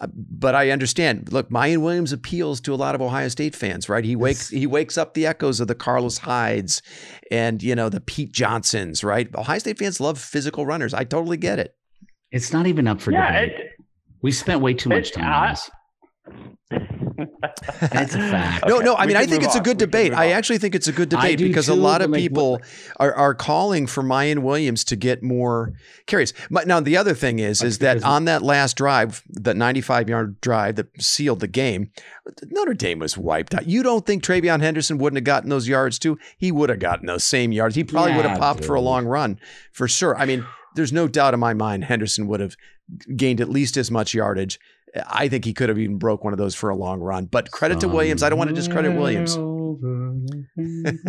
[0.00, 1.32] uh, but I understand.
[1.32, 4.04] Look, Miyan Williams appeals to a lot of Ohio State fans, right?
[4.04, 6.82] He wakes he wakes up the echoes of the Carlos Hydes
[7.30, 9.34] and you know the Pete Johnsons, right?
[9.34, 10.92] Ohio State fans love physical runners.
[10.92, 11.74] I totally get it.
[12.30, 13.58] It's not even up for yeah, debate.
[13.58, 13.66] It,
[14.20, 15.70] we spent way too much time on this.
[17.80, 18.66] That's a fact.
[18.66, 18.94] No, no.
[18.94, 19.60] I mean, I think it's on.
[19.60, 20.12] a good debate.
[20.12, 22.62] I actually think it's a good debate because too, a lot of people what?
[22.98, 25.72] are, are calling for Miyan Williams to get more
[26.06, 26.32] carries.
[26.50, 30.40] But now the other thing is, is that on that last drive, that 95 yard
[30.40, 31.90] drive that sealed the game,
[32.44, 33.66] Notre Dame was wiped out.
[33.66, 36.18] You don't think TreVeyon Henderson wouldn't have gotten those yards too?
[36.38, 37.74] He would have gotten those same yards.
[37.74, 38.66] He probably yeah, would have popped dude.
[38.66, 39.38] for a long run
[39.72, 40.16] for sure.
[40.16, 42.56] I mean, there's no doubt in my mind Henderson would have
[43.16, 44.60] gained at least as much yardage
[45.06, 47.26] I think he could have even broke one of those for a long run.
[47.26, 48.22] But credit to Williams.
[48.22, 49.36] I don't want to discredit Williams.
[49.36, 49.42] yeah,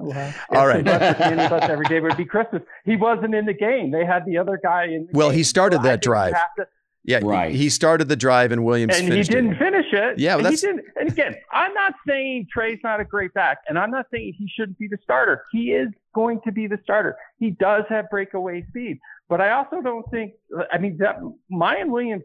[0.00, 0.86] well, All right.
[0.86, 2.62] every day would be Christmas.
[2.84, 3.90] He wasn't in the game.
[3.90, 5.08] They had the other guy in.
[5.12, 5.38] well, game.
[5.38, 6.34] he started so that drive.
[6.56, 6.66] To,
[7.06, 7.54] yeah, right.
[7.54, 9.58] He started the drive, and Williams and he didn't it.
[9.58, 10.18] finish it.
[10.18, 13.58] Yeah, well, and, he didn't, and again, I'm not saying Trey's not a great back,
[13.68, 15.44] and I'm not saying he shouldn't be the starter.
[15.52, 17.16] He is going to be the starter.
[17.38, 20.32] He does have breakaway speed, but I also don't think.
[20.72, 21.16] I mean, that
[21.52, 22.24] Miyan Williams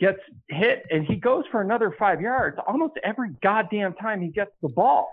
[0.00, 4.50] gets hit and he goes for another five yards almost every goddamn time he gets
[4.62, 5.10] the ball.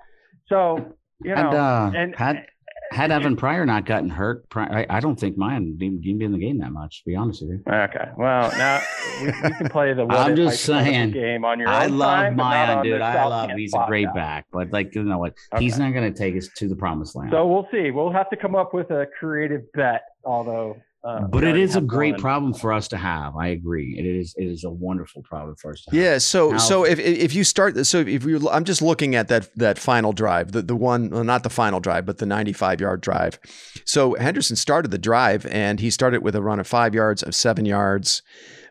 [0.47, 2.45] So, you know, and, uh, and had,
[2.91, 6.38] had Evan Pryor not gotten hurt, I, I don't think mine didn't be in the
[6.38, 7.63] game that much, to be honest with you.
[7.69, 8.10] Okay.
[8.17, 8.82] Well, now
[9.21, 13.02] we, we can play the I'm just saying game on your I love Miyan, dude.
[13.02, 15.34] I love he's a great back, but like, you know what?
[15.54, 15.63] Okay.
[15.63, 17.32] He's not going to take us to the promised land.
[17.32, 17.91] So we'll see.
[17.91, 21.81] We'll have to come up with a creative bet, although uh, but it is a
[21.81, 22.21] great one.
[22.21, 23.37] problem for us to have.
[23.37, 23.95] I agree.
[23.97, 24.35] It is.
[24.37, 25.99] It is a wonderful problem for us to have.
[25.99, 26.17] Yeah.
[26.17, 29.49] So now, so if if you start so if you I'm just looking at that
[29.55, 33.01] that final drive the the one well, not the final drive but the 95 yard
[33.01, 33.39] drive.
[33.85, 37.33] So Henderson started the drive and he started with a run of five yards of
[37.33, 38.21] seven yards,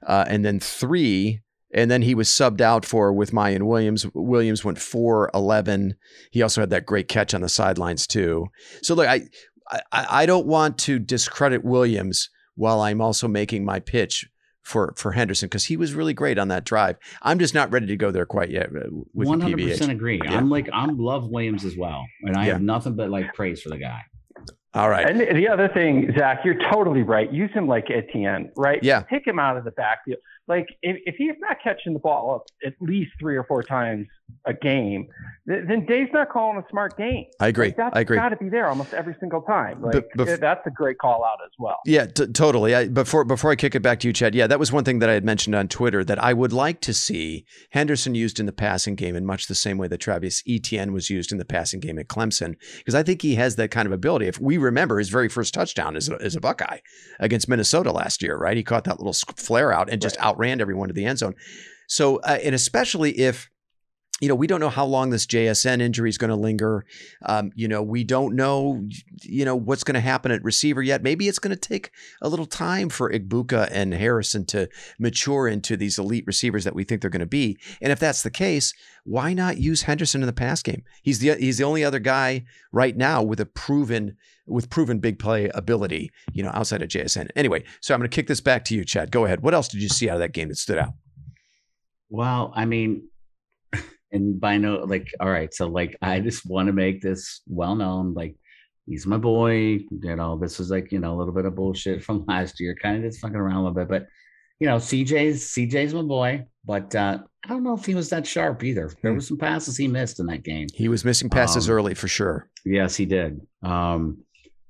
[0.07, 1.41] uh, and then three.
[1.75, 4.07] And then he was subbed out for with Miyan Williams.
[4.15, 5.97] Williams went 4 11.
[6.31, 8.47] He also had that great catch on the sidelines, too.
[8.83, 9.23] So, look, I,
[9.71, 14.29] I, I don't want to discredit Williams while I'm also making my pitch
[14.63, 16.97] for for Henderson because he was really great on that drive.
[17.23, 18.67] I'm just not ready to go there quite yet.
[18.67, 20.21] Uh, with 100% agree.
[20.25, 20.37] Yeah.
[20.37, 22.55] I'm like I'm love Williams as well, and I yeah.
[22.55, 24.01] have nothing but like praise for the guy.
[24.75, 25.09] All right.
[25.09, 27.33] And the other thing, Zach, you're totally right.
[27.33, 28.83] Use him like Etienne, right?
[28.83, 29.05] Yeah.
[29.09, 30.19] Take him out of the backfield.
[30.49, 34.07] Like if, if he's not catching the ball up at least three or four times
[34.45, 35.09] a game,
[35.47, 37.27] then Dave's not calling a smart game.
[37.41, 37.69] I agree.
[37.69, 38.17] Like that's I agree.
[38.17, 39.83] Got to be there almost every single time.
[39.83, 41.79] Like that's a great call out as well.
[41.85, 42.75] Yeah, t- totally.
[42.75, 44.35] I, before before I kick it back to you, Chad.
[44.35, 46.81] Yeah, that was one thing that I had mentioned on Twitter that I would like
[46.83, 50.43] to see Henderson used in the passing game in much the same way that Travis
[50.49, 53.71] Etienne was used in the passing game at Clemson, because I think he has that
[53.71, 54.27] kind of ability.
[54.27, 56.79] If we remember his very first touchdown as a, as a Buckeye
[57.21, 58.57] against Minnesota last year, right?
[58.57, 60.27] He caught that little flare out and just right.
[60.37, 61.35] Outran everyone to the end zone.
[61.89, 63.49] So, uh, and especially if
[64.21, 66.87] you know, we don't know how long this JSN injury is going to linger.
[67.27, 68.83] Um, you know, we don't know,
[69.23, 71.03] you know, what's going to happen at receiver yet.
[71.03, 71.91] Maybe it's going to take
[72.23, 76.83] a little time for Egbuka and Harrison to mature into these elite receivers that we
[76.83, 77.59] think they're going to be.
[77.83, 78.73] And if that's the case,
[79.05, 80.83] why not use Henderson in the pass game?
[81.03, 85.19] He's the he's the only other guy right now with a proven with proven big
[85.19, 87.29] play ability, you know, outside of JSN.
[87.37, 89.11] Anyway, so I'm going to kick this back to you, Chad.
[89.11, 89.43] Go ahead.
[89.43, 90.95] What else did you see out of that game that stood out?
[92.09, 93.09] Well, I mean,
[94.13, 97.75] and by no like all right so like i just want to make this well
[97.75, 98.37] known like
[98.87, 102.03] he's my boy you know this was like you know a little bit of bullshit
[102.03, 104.07] from last year kind of just fucking around a little bit but
[104.61, 108.27] you know cj's cj's my boy but uh i don't know if he was that
[108.27, 108.93] sharp either.
[109.03, 109.17] There hmm.
[109.17, 110.67] was some passes he missed in that game.
[110.75, 112.49] He was missing passes um, early for sure.
[112.65, 113.41] yes he did.
[113.63, 114.19] Um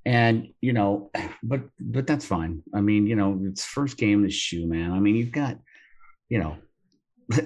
[0.05, 1.11] and you know
[1.43, 2.63] but but that's fine.
[2.75, 4.93] I mean you know it's first game this shoe man.
[4.93, 5.59] I mean you've got
[6.29, 6.57] you know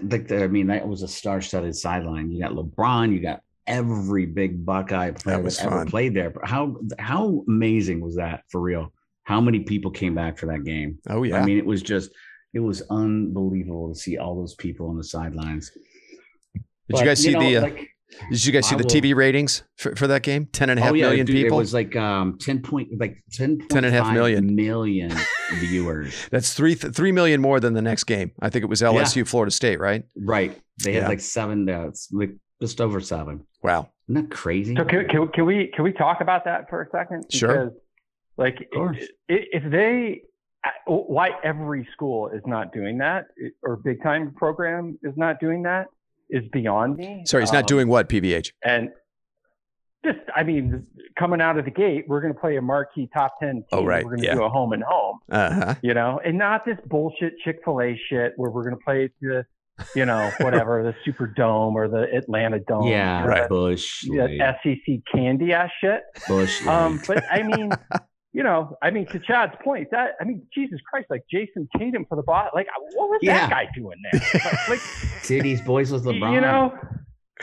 [0.02, 2.30] like I mean, that was a star-studded sideline.
[2.30, 6.30] You got LeBron, you got every big Buckeye player that, that ever played there.
[6.30, 8.92] But how how amazing was that for real?
[9.24, 10.98] How many people came back for that game?
[11.08, 11.40] Oh yeah.
[11.40, 12.10] I mean, it was just
[12.52, 15.70] it was unbelievable to see all those people on the sidelines.
[15.70, 17.56] Did but, you guys see you know, the?
[17.56, 17.89] Uh, like,
[18.30, 20.46] did you guys see I the will, TV ratings for, for that game?
[20.52, 21.58] 10 and a half oh, yeah, million dude, people.
[21.58, 25.12] It was like um 10 point like 10, 10 and a half million million
[25.54, 26.28] viewers.
[26.30, 28.32] That's three three million more than the next game.
[28.40, 29.24] I think it was LSU yeah.
[29.24, 30.04] Florida State, right?
[30.16, 30.58] Right.
[30.82, 33.46] They had like seven uh, like just over seven.
[33.62, 33.90] Wow.
[34.08, 34.74] Isn't that crazy?
[34.76, 37.26] So can, can, can we can we talk about that for a second?
[37.28, 37.72] Because, sure.
[38.40, 38.56] Like,
[39.28, 40.22] if they,
[40.86, 43.26] why every school is not doing that,
[43.62, 45.88] or big time program is not doing that,
[46.30, 47.22] is beyond me.
[47.26, 48.90] Sorry, he's not um, doing what PVH and
[50.04, 50.86] just I mean,
[51.18, 53.64] coming out of the gate, we're going to play a marquee top ten team.
[53.72, 54.04] Oh, right.
[54.04, 54.34] We're going to yeah.
[54.34, 55.18] do a home and home.
[55.30, 55.74] Uh-huh.
[55.82, 59.10] You know, and not this bullshit Chick Fil A shit where we're going to play
[59.20, 59.44] the,
[59.94, 62.86] you know, whatever the Super Dome or the Atlanta Dome.
[62.86, 63.48] Yeah, right.
[63.48, 64.04] Bush.
[64.04, 66.02] Yeah, SEC candy ass shit.
[66.26, 66.66] Bush.
[66.66, 67.70] Um, but I mean.
[68.32, 72.06] you know, I mean, to Chad's point, that I mean, Jesus Christ, like Jayson Tatum
[72.08, 73.48] for the bot, like uh, what was yeah.
[73.48, 74.20] that guy doing there?
[74.68, 74.78] like,
[75.22, 76.34] City's boys with LeBron.
[76.34, 76.72] You know,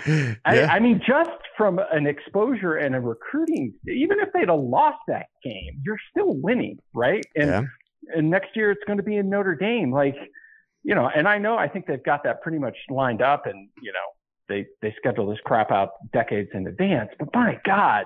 [0.08, 0.36] yeah.
[0.46, 5.00] I, I, mean, just from an exposure and a recruiting, even if they'd have lost
[5.08, 7.26] that game, you're still winning, right?
[7.36, 7.62] And yeah.
[8.16, 10.16] and next year it's going to be in Notre Dame, like
[10.84, 11.10] you know.
[11.14, 14.08] And I know I think they've got that pretty much lined up, and you know
[14.48, 17.10] they they schedule this crap out decades in advance.
[17.20, 18.06] But my God,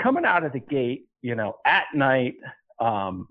[0.00, 2.34] coming out of the gate, you know, at night,
[2.80, 3.26] um,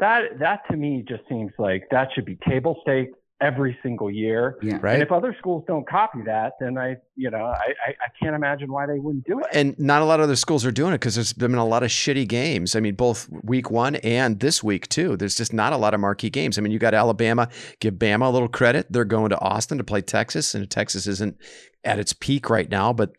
[0.00, 4.56] that that to me just seems like that should be table stakes every single year.
[4.62, 4.78] Yeah.
[4.80, 4.94] Right.
[4.94, 8.34] And if other schools don't copy that, then I, you know, I, I, I can't
[8.34, 9.46] imagine why they wouldn't do it.
[9.52, 11.82] And not a lot of other schools are doing it because there's been a lot
[11.84, 12.74] of shitty games.
[12.74, 15.16] I mean, both week one and this week too.
[15.16, 16.58] There's just not a lot of marquee games.
[16.58, 17.48] I mean, you got Alabama.
[17.80, 18.86] Give Bama a little credit.
[18.90, 21.36] They're going to Austin to play Texas, and Texas isn't
[21.84, 23.12] at its peak right now, but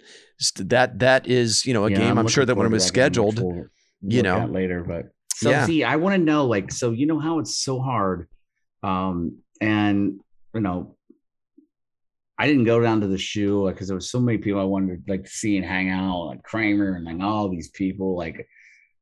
[0.57, 2.11] that that is you know a yeah, game.
[2.11, 3.41] I'm, I'm sure that when it was scheduled,
[4.01, 4.83] you know, later.
[4.83, 5.65] But so yeah.
[5.65, 8.27] see, I want to know like so you know how it's so hard.
[8.83, 10.19] Um, and
[10.53, 10.95] you know,
[12.37, 15.05] I didn't go down to the shoe because there was so many people I wanted
[15.05, 18.15] to like to see and hang out, like Kramer and like all these people.
[18.15, 18.47] Like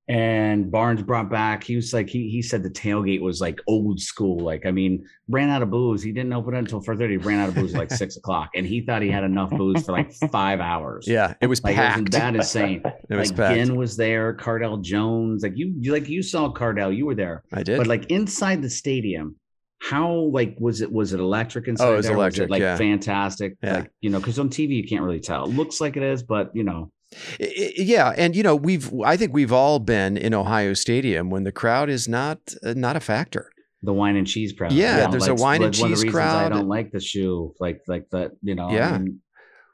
[0.10, 1.64] and Barnes brought back.
[1.64, 4.40] He was like he he said the tailgate was like old school.
[4.40, 6.02] Like I mean, ran out of booze.
[6.02, 7.18] He didn't open it until four thirty.
[7.18, 9.92] Ran out of booze like six o'clock, and he thought he had enough booze for
[9.92, 11.08] like five hours.
[11.08, 12.12] Yeah, it was like, packed.
[12.12, 12.82] That insane.
[13.10, 13.56] it was like packed.
[13.56, 14.34] Ginn was there.
[14.34, 15.44] Cardale Jones.
[15.44, 16.96] Like you, you like you saw Cardale.
[16.96, 17.44] You were there.
[17.52, 17.78] I did.
[17.78, 19.36] But like inside the stadium,
[19.80, 20.90] how like was it?
[20.90, 21.86] Was it electric inside?
[21.86, 22.16] Oh, it was there?
[22.16, 22.50] electric.
[22.50, 22.78] Was it, like yeah.
[22.78, 23.58] fantastic.
[23.62, 23.80] Yeah.
[23.80, 25.44] Like you know, because on TV you can't really tell.
[25.44, 26.92] It looks like it is, but you know.
[27.40, 31.52] Yeah, and you know we've I think we've all been in Ohio Stadium when the
[31.52, 33.52] crowd is not uh, not a factor.
[33.84, 34.74] The wine and cheese crowd.
[34.74, 36.52] Yeah, yeah there's like, a wine and cheese crowd.
[36.52, 38.32] I don't like the shoe, like like that.
[38.42, 38.72] You know.
[38.72, 38.96] Yeah.
[38.96, 39.22] I mean,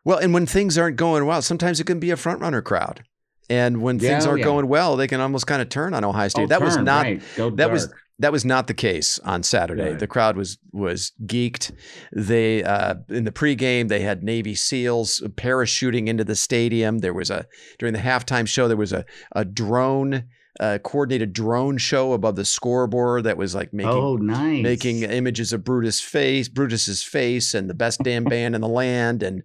[0.06, 3.04] well, and when things aren't going well, sometimes it can be a front runner crowd.
[3.50, 4.46] And when Yeah, things oh, aren't yeah.
[4.46, 6.44] going well, they can almost kind of turn on Ohio State.
[6.44, 7.22] Oh, that was not right.
[7.36, 8.00] Go that was dark.
[8.20, 9.92] That was not the case on Saturday.
[9.92, 10.00] Right.
[10.00, 11.72] The crowd was was geeked.
[12.12, 17.00] They uh, in the pregame they had Navy SEALs parachuting into the stadium.
[17.00, 17.48] There was a
[17.80, 20.26] during the halftime show there was a a drone.
[20.60, 24.62] Uh, coordinated drone show above the scoreboard that was like making oh, nice.
[24.62, 29.24] making images of Brutus face, Brutus's face, and the best damn band in the land.
[29.24, 29.42] And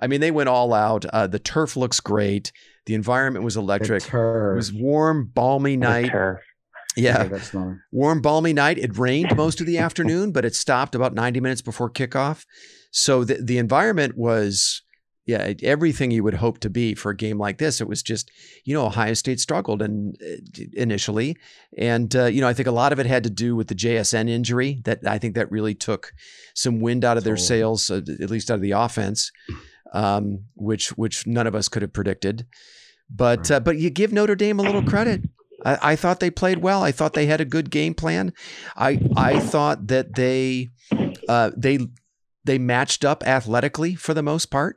[0.00, 1.04] I mean, they went all out.
[1.04, 2.50] Uh, the turf looks great.
[2.86, 4.02] The environment was electric.
[4.06, 6.10] It was warm, balmy night.
[6.98, 7.38] Yeah, Okay,
[7.92, 8.78] warm, balmy night.
[8.78, 12.44] It rained most of the afternoon, but it stopped about 90 minutes before kickoff.
[12.90, 14.82] So the the environment was,
[15.26, 17.80] yeah, everything you would hope to be for a game like this.
[17.80, 18.30] It was just,
[18.64, 21.36] you know, Ohio State struggled and uh, initially,
[21.76, 23.74] and uh, you know, I think a lot of it had to do with the
[23.74, 24.80] JSN injury.
[24.84, 26.12] That I think that really took
[26.54, 29.30] some wind out of their sails, uh, at least out of the offense,
[29.92, 32.46] um, which which none of us could have predicted.
[33.10, 33.50] But Right.
[33.52, 35.22] uh, but you give Notre Dame a little credit.
[35.64, 36.82] I, I thought they played well.
[36.82, 38.32] I thought they had a good game plan.
[38.76, 40.68] I I thought that they
[41.28, 41.78] uh, they
[42.44, 44.76] they matched up athletically for the most part.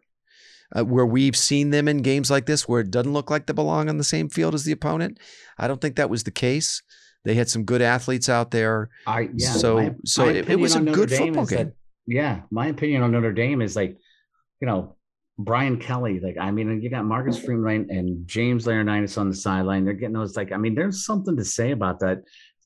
[0.73, 3.51] Uh, where we've seen them in games like this, where it doesn't look like they
[3.51, 5.19] belong on the same field as the opponent,
[5.57, 6.81] I don't think that was the case.
[7.25, 8.89] They had some good athletes out there.
[9.05, 9.51] I yeah.
[9.51, 11.57] So- my- so my it- it was a Notre good Dame football game.
[11.67, 11.73] that-
[12.07, 13.97] yeah, my opinion on Notre Dame is like,
[14.61, 14.95] you know,
[15.43, 16.19] Brian Kelly.
[16.19, 17.45] Like, I mean, you got Marcus mm-hmm.
[17.45, 19.85] Freeman and James Laurinaitis on the sideline.
[19.85, 20.35] They're getting those.
[20.35, 22.19] Like, I mean, there's something to say about that.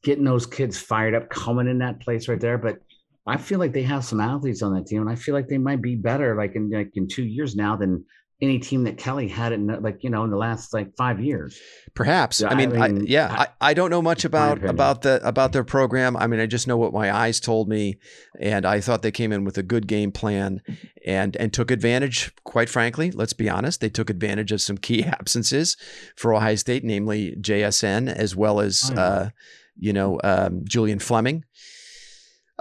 [0.04, 2.60] Getting those kids fired up, coming in that place right there.
[2.60, 2.78] But
[3.26, 5.58] I feel like they have some athletes on that team, and I feel like they
[5.58, 8.06] might be better, like in like in two years now, than
[8.46, 11.60] any team that Kelly had in like you know in the last like five years.
[11.94, 12.42] Perhaps.
[12.42, 15.52] Yeah, I I mean, I yeah, I, I don't know much about about the about
[15.52, 16.16] their program.
[16.16, 17.98] I mean, I just know what my eyes told me,
[18.40, 20.62] and I thought they came in with a good game plan,
[21.06, 22.32] and and took advantage.
[22.44, 25.78] Quite frankly, let's be honest, they took advantage of some key absences
[26.16, 29.02] for Ohio State, namely JSN as well as Oh, yeah.
[29.02, 29.30] uh,
[29.78, 31.44] you know um, Julian Fleming.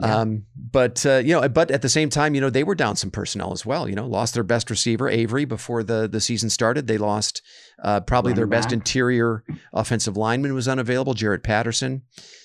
[0.02, 0.16] Yeah.
[0.16, 2.96] Um, but uh, you know, but at the same time, you know, they were down
[2.96, 3.88] some personnel as well.
[3.88, 6.86] You know, lost their best receiver Avery before the the season started.
[6.86, 7.42] They lost
[7.82, 12.02] uh, probably their Running best interior offensive lineman was unavailable, Jarrett Patterson.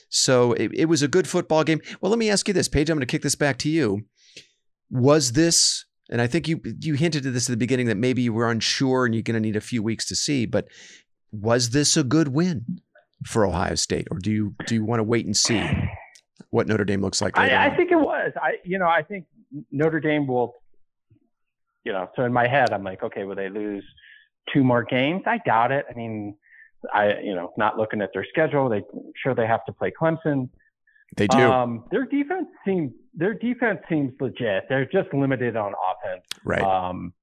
[0.10, 1.82] So it, it was a good football game.
[2.02, 2.90] Well, let me ask you this, Paige.
[2.90, 4.06] I'm going to kick this back to you.
[4.92, 5.86] Was this?
[6.12, 8.50] And I think you you hinted at this at the beginning that maybe you were
[8.50, 10.46] unsure and you're going to need a few weeks to see.
[10.46, 10.68] But
[11.32, 12.82] was this a good win?
[13.26, 15.62] for Ohio State, or do you do you want to wait and see
[16.52, 17.38] what Notre Dame looks like?
[17.38, 18.32] I, I think it was.
[18.42, 19.26] I you know I think
[19.72, 20.56] Notre Dame will.
[21.86, 23.86] You know, so in my head, I'm like, okay, will they lose
[24.54, 25.24] two more games?
[25.26, 25.86] I doubt it.
[25.90, 26.36] I mean,
[26.94, 28.84] I you know, not looking at their schedule, they
[29.16, 30.50] sure they have to play Clemson.
[31.16, 31.40] They do.
[31.40, 34.66] Um, their defense seems their defense seems legit.
[34.70, 36.26] They're just limited on offense.
[36.44, 36.62] Right.
[36.62, 37.14] Um,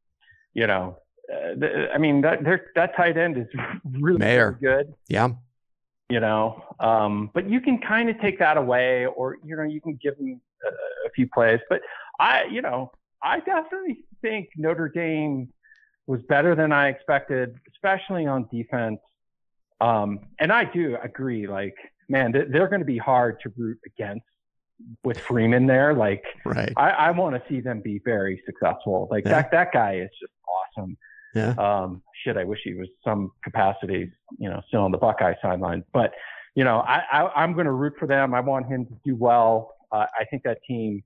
[0.55, 0.99] you know,
[1.33, 2.41] uh, th- I mean that
[2.75, 3.47] that tight end is
[3.85, 4.95] really, really good.
[5.09, 5.31] Yeah.
[6.09, 9.81] You know, um, but you can kind of take that away, or you know, you
[9.81, 11.59] can give them a, a few plays.
[11.69, 11.81] But
[12.21, 12.93] I, you know,
[13.25, 15.49] I definitely think Notre Dame
[16.07, 19.01] was better than I expected, especially on defense.
[19.81, 21.49] Um, and I do agree.
[21.49, 21.75] Like,
[22.09, 24.25] man, they're, they're going to be hard to root against
[25.03, 25.93] with Freeman there.
[25.93, 26.73] Like, Right.
[26.77, 29.09] I, I want to see them be very successful.
[29.11, 29.33] Like Yeah.
[29.33, 30.33] that that guy is just
[30.79, 30.97] awesome.
[31.37, 31.51] Yeah.
[31.59, 35.85] Um, shit, I wish he was some capacity, you know, still on the Buckeye sidelines.
[35.93, 36.13] But
[36.55, 38.33] you know, I, I I'm going to root for them.
[38.35, 39.75] I want him to do well.
[39.93, 41.03] Uh, I think that team,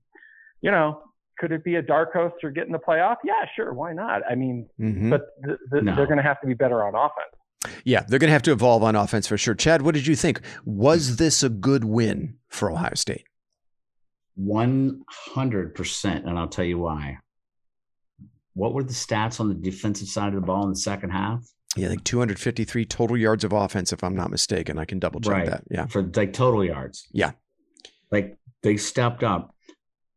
[0.61, 1.01] you know,
[1.37, 3.17] could it be a dark horse or get in the playoff?
[3.23, 4.21] Yeah, sure, why not?
[4.29, 5.09] I mean, Mhm.
[5.09, 5.95] but th- th- No.
[5.95, 7.81] they're going to have to be better on offense.
[7.83, 9.53] Yeah, they're going to have to evolve on offense for sure.
[9.53, 10.39] Chad, what did you think?
[10.65, 13.25] Was this a good win for Ohio State?
[14.35, 17.17] One hundred percent, and I'll tell you why.
[18.53, 21.43] What were the stats on the defensive side of the ball in the second half
[21.77, 24.77] Yeah, like 253 total yards of offense, if I'm not mistaken.
[24.77, 25.45] I can double check Right.
[25.47, 25.63] that.
[25.71, 25.85] Yeah.
[25.87, 27.07] for like total yards?
[27.13, 27.31] Yeah.
[28.11, 29.55] like they stepped up,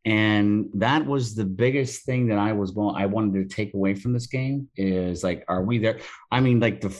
[0.05, 2.95] and that was the biggest thing that I was going.
[2.97, 6.01] I wanted to take away from this game is like, are we there?
[6.31, 6.91] I mean, like the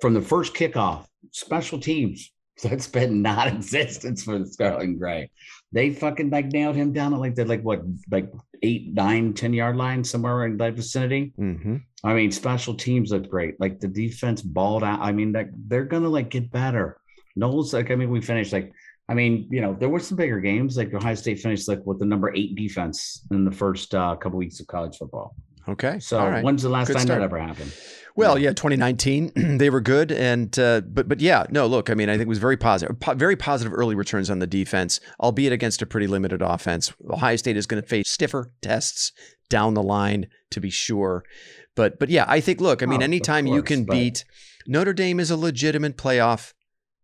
[0.00, 5.30] from the first kickoff, special teams that's been non-existence for the Scarlet Gray.
[5.72, 8.30] They fucking like nailed him down at like the like what like
[8.62, 11.32] eight, nine, ten yard line somewhere in that vicinity.
[11.36, 13.58] hmm I mean, special teams looked great.
[13.58, 15.00] Like the defense balled out.
[15.00, 16.98] I mean, like they're gonna like get better.
[17.34, 18.72] Knowles, like I mean, we finished like
[19.08, 20.76] I mean, you know, there were some bigger games.
[20.76, 24.38] Like Ohio State finished like with the number eight defense in the first uh, couple
[24.38, 25.34] weeks of college football.
[25.68, 25.98] Okay.
[25.98, 26.44] So right.
[26.44, 27.20] when's the last Good time start.
[27.20, 27.72] that ever happened?
[28.16, 32.08] Well, yeah, 2019 they were good, and uh, but but yeah, no, look, I mean,
[32.08, 35.52] I think it was very positive, po- very positive early returns on the defense, albeit
[35.52, 36.92] against a pretty limited offense.
[37.10, 39.12] Ohio State is going to face stiffer tests
[39.50, 41.24] down the line to be sure,
[41.74, 44.24] but but yeah, I think look, I mean, Oh, anytime you can beat
[44.66, 46.52] Notre Dame is a legitimate playoff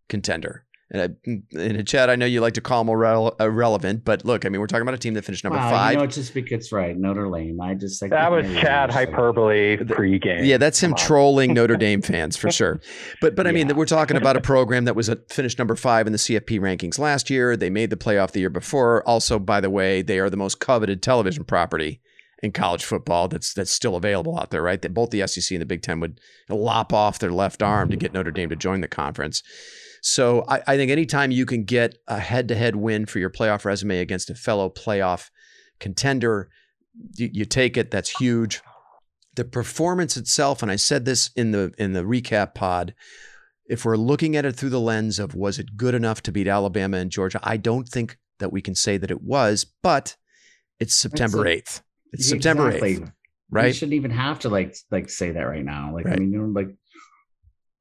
[0.09, 0.65] contender.
[0.93, 4.45] And, I, and Chad, I know you like to call them irrele- irrelevant, but look,
[4.45, 5.93] I mean, we're talking about a team that finished number Wow, five.
[5.93, 7.61] You know, it's just because right, Notre Dame.
[7.61, 10.45] I just like That was Chad I'm just hyperbole pregame.
[10.45, 12.81] Yeah, that's him trolling Notre Dame fans for sure.
[13.21, 13.75] But but I mean, Yeah.
[13.75, 16.99] we're talking about a program that was a finished number five in the CFP rankings
[16.99, 17.57] last year.
[17.57, 19.07] They made the playoff the year before.
[19.09, 22.01] Also, by the way, they are the most coveted television property
[22.43, 24.63] in college football that's that's still available out there.
[24.63, 24.83] Right?
[24.83, 27.97] That both the SEC and the Big Ten would lop off their left arm to
[27.97, 29.43] get Notre Dame to join the conference.
[30.03, 33.99] So I, I think anytime you can get a head-to-head win for your playoff resume
[34.01, 35.31] against a fellow playoff
[35.79, 36.49] contender,
[37.17, 37.91] you, you take it.
[37.91, 38.63] That's huge
[39.35, 42.95] the performance itself and i said this in the in the recap pod
[43.67, 46.49] if we're looking at it through the lens of was it good enough to beat
[46.49, 50.17] alabama and georgia i don't think that we can say that it was but
[50.79, 51.83] it's september 8th
[52.13, 52.97] it's september Exactly.
[52.97, 53.13] 8th
[53.51, 55.93] right We shouldn't even have to like like say that right now.
[55.93, 56.17] Like Right.
[56.17, 56.69] I mean, you know, like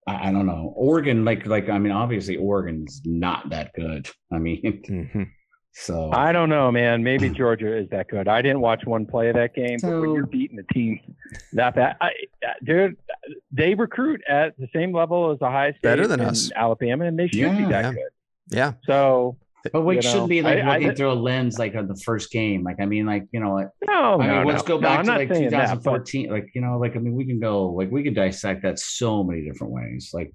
[0.10, 0.74] I, I don't know.
[0.76, 4.10] Oregon, like like I mean, obviously Oregon's not that good.
[4.32, 5.28] I mean, Mhm.
[5.72, 7.04] so I don't know, man.
[7.04, 8.28] Maybe Georgia is that good.
[8.28, 11.00] I didn't watch one play of that game, but when So- you're beating a team
[11.54, 12.10] that bad, I,
[12.64, 12.98] dude,
[13.52, 16.52] they recruit at the same level as the highest Better than us.
[16.56, 17.70] Alabama, and they should be Yeah.
[17.70, 17.92] that Yeah.
[17.92, 18.10] good.
[18.52, 19.38] yeah So
[19.74, 21.88] but we you know, shouldn't be like I- I- looking through a lens like on
[21.88, 22.64] the first game.
[22.64, 24.68] Like I mean, like you know, like, no, I mean, no, let's no.
[24.76, 26.30] go back I'm to like saying that, but 2014.
[26.32, 29.24] like you know, like I mean, we can go like we can dissect that so
[29.24, 30.12] many different ways.
[30.14, 30.34] Like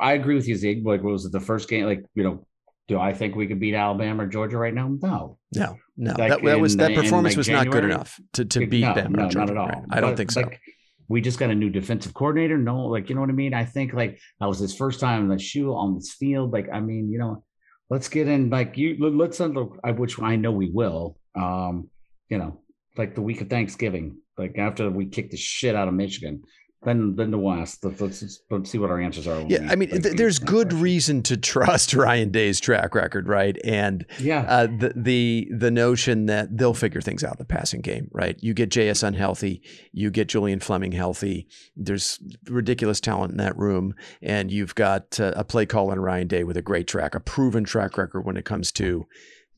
[0.00, 0.84] I agree with you, Zeke.
[0.84, 1.84] Like, what was it the first game?
[1.86, 2.46] Like you know,
[2.88, 4.88] do I think we could beat Alabama or Georgia right now?
[5.00, 7.84] No, no no Like that, that was in- that in, performance like, was not good
[7.84, 9.66] enough to, to beat no, Bama or no, Georgia, not at all.
[9.68, 9.84] right?
[9.90, 10.60] i don't But, think so like,
[11.08, 12.56] we just got a new defensive coordinator.
[12.56, 13.52] No, like you know what I mean.
[13.52, 16.52] I think like that was his first time in the shoe on this field.
[16.52, 17.44] Like I mean, you know,
[17.92, 18.48] let's get in.
[18.48, 19.64] Like you, let- let's under,
[20.02, 21.18] which I know we will.
[21.34, 21.90] Um,
[22.30, 22.60] you know,
[22.96, 26.42] like the week of Thanksgiving, like after we kick the shit out of Michigan,
[26.84, 27.84] then then the West.
[27.84, 29.40] Let's let's, let's see what our answers are.
[29.48, 30.80] yeah i mean th- there's good question.
[30.82, 36.26] reason to trust ryan day's track record right and Yeah, uh, the the the notion
[36.26, 38.36] that they'll figure things out in the passing game, right?
[38.40, 39.62] You get JSN healthy,
[39.92, 41.46] you get Julian Fleming healthy.
[41.76, 42.18] There's
[42.48, 46.44] ridiculous talent in that room, and you've got uh, a play call in Ryan Day
[46.44, 49.06] with a great track, a proven track record when it comes to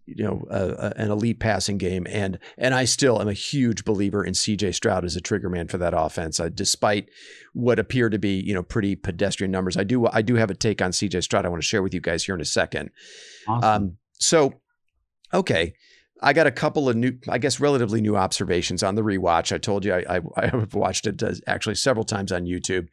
[0.07, 4.25] you know uh, an elite passing game, and and I still am a huge believer
[4.25, 4.73] in C.J.
[4.73, 7.09] Stroud as a trigger man for that offense, uh, despite
[7.53, 9.77] what appear to be you know pretty pedestrian numbers.
[9.77, 11.23] I do I do have a take on C.J.
[11.23, 12.91] Stroud I want to share with you guys here in a second.
[13.49, 13.65] Awesome.
[13.65, 14.55] Um, so,
[15.33, 15.75] okay.
[16.23, 19.53] I got a couple of new, I guess, relatively new observations on the rewatch.
[19.53, 22.89] I told you I, I, I have watched it uh, actually several times on YouTube.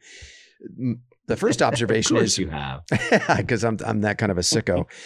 [1.28, 2.82] The first observation of is you have
[3.36, 4.86] because I'm I'm that kind of a sicko.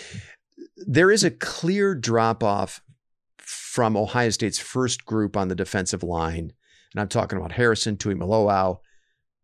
[0.76, 2.80] there is a clear drop off
[3.38, 6.52] from Ohio State's first group on the defensive line,
[6.92, 8.78] and I'm talking about Harrison, Tuimoloau,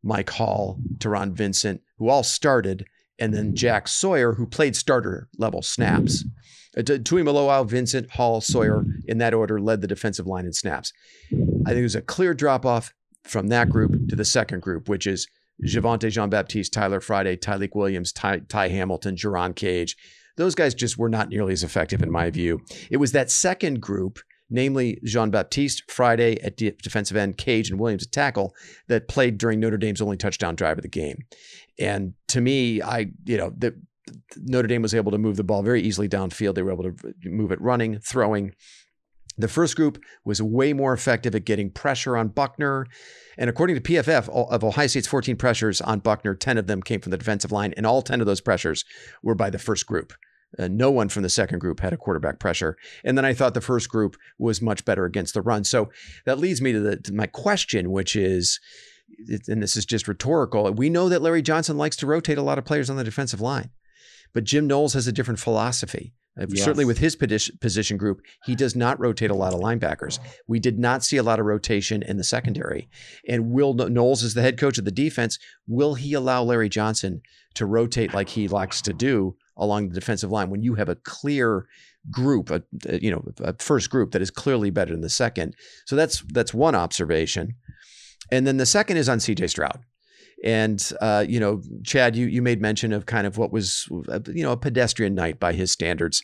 [0.02, 2.86] Mike Hall, Taron Vincent, who all started,
[3.18, 6.24] and then Jack Sawyer, who played starter level snaps.
[6.76, 10.92] Uh, Tuimoloau, Vincent, Hall, Sawyer, in that order, led the defensive line in snaps.
[11.30, 12.92] I think there's a clear drop off
[13.24, 15.28] from that group to the second group, which is
[15.64, 19.96] Javontae Jean Baptiste, Tyler Friday, Tyleik Williams, Ty, Ty Hamilton, Jerron Cage.
[20.36, 22.60] Those guys just were not nearly as effective in my view.
[22.90, 24.18] It was that second group,
[24.50, 28.54] namely Jean Baptiste, Friday at defensive end, Cage, and Williams at tackle,
[28.88, 31.18] that played during Notre Dame's only touchdown drive of the game.
[31.78, 33.74] And to me, I, you know, the,
[34.36, 36.54] Notre Dame was able to move the ball very easily downfield.
[36.54, 38.52] They were able to move it running, throwing.
[39.38, 42.86] The first group was way more effective at getting pressure on Buchner.
[43.38, 47.00] And according to PFF, of Ohio State's 14 pressures on Buchner, 10 of them came
[47.00, 48.84] from the defensive line, and all 10 of those pressures
[49.22, 50.12] were by the first group.
[50.58, 52.76] Uh, no one from the second group had a quarterback pressure.
[53.04, 55.64] And then I thought the first group was much better against the run.
[55.64, 55.90] So
[56.26, 58.60] that leads me to, the, to my question, which is,
[59.48, 60.70] and this is just rhetorical.
[60.72, 63.40] We know that Larry Johnson likes to rotate a lot of players on the defensive
[63.40, 63.70] line,
[64.34, 66.12] but Jim Knowles has a different philosophy.
[66.40, 66.64] Uh, yes.
[66.64, 70.18] Certainly with his position group, he does not rotate a lot of linebackers.
[70.46, 72.88] We did not see a lot of rotation in the secondary.
[73.28, 75.38] And Will Knowles is the head coach of the defense.
[75.66, 77.20] Will he allow Larry Johnson
[77.54, 80.96] to rotate like he likes to do along the defensive line when you have a
[80.96, 81.66] clear
[82.10, 82.62] group, a,
[83.02, 85.54] you know, a first group that is clearly better than the second?
[85.84, 87.56] So that's that's one observation.
[88.30, 89.80] And then the second is on CJ Stroud.
[90.42, 94.20] And uh, you know, Chad, you you made mention of kind of what was uh,
[94.26, 96.22] you know a pedestrian night by his standards.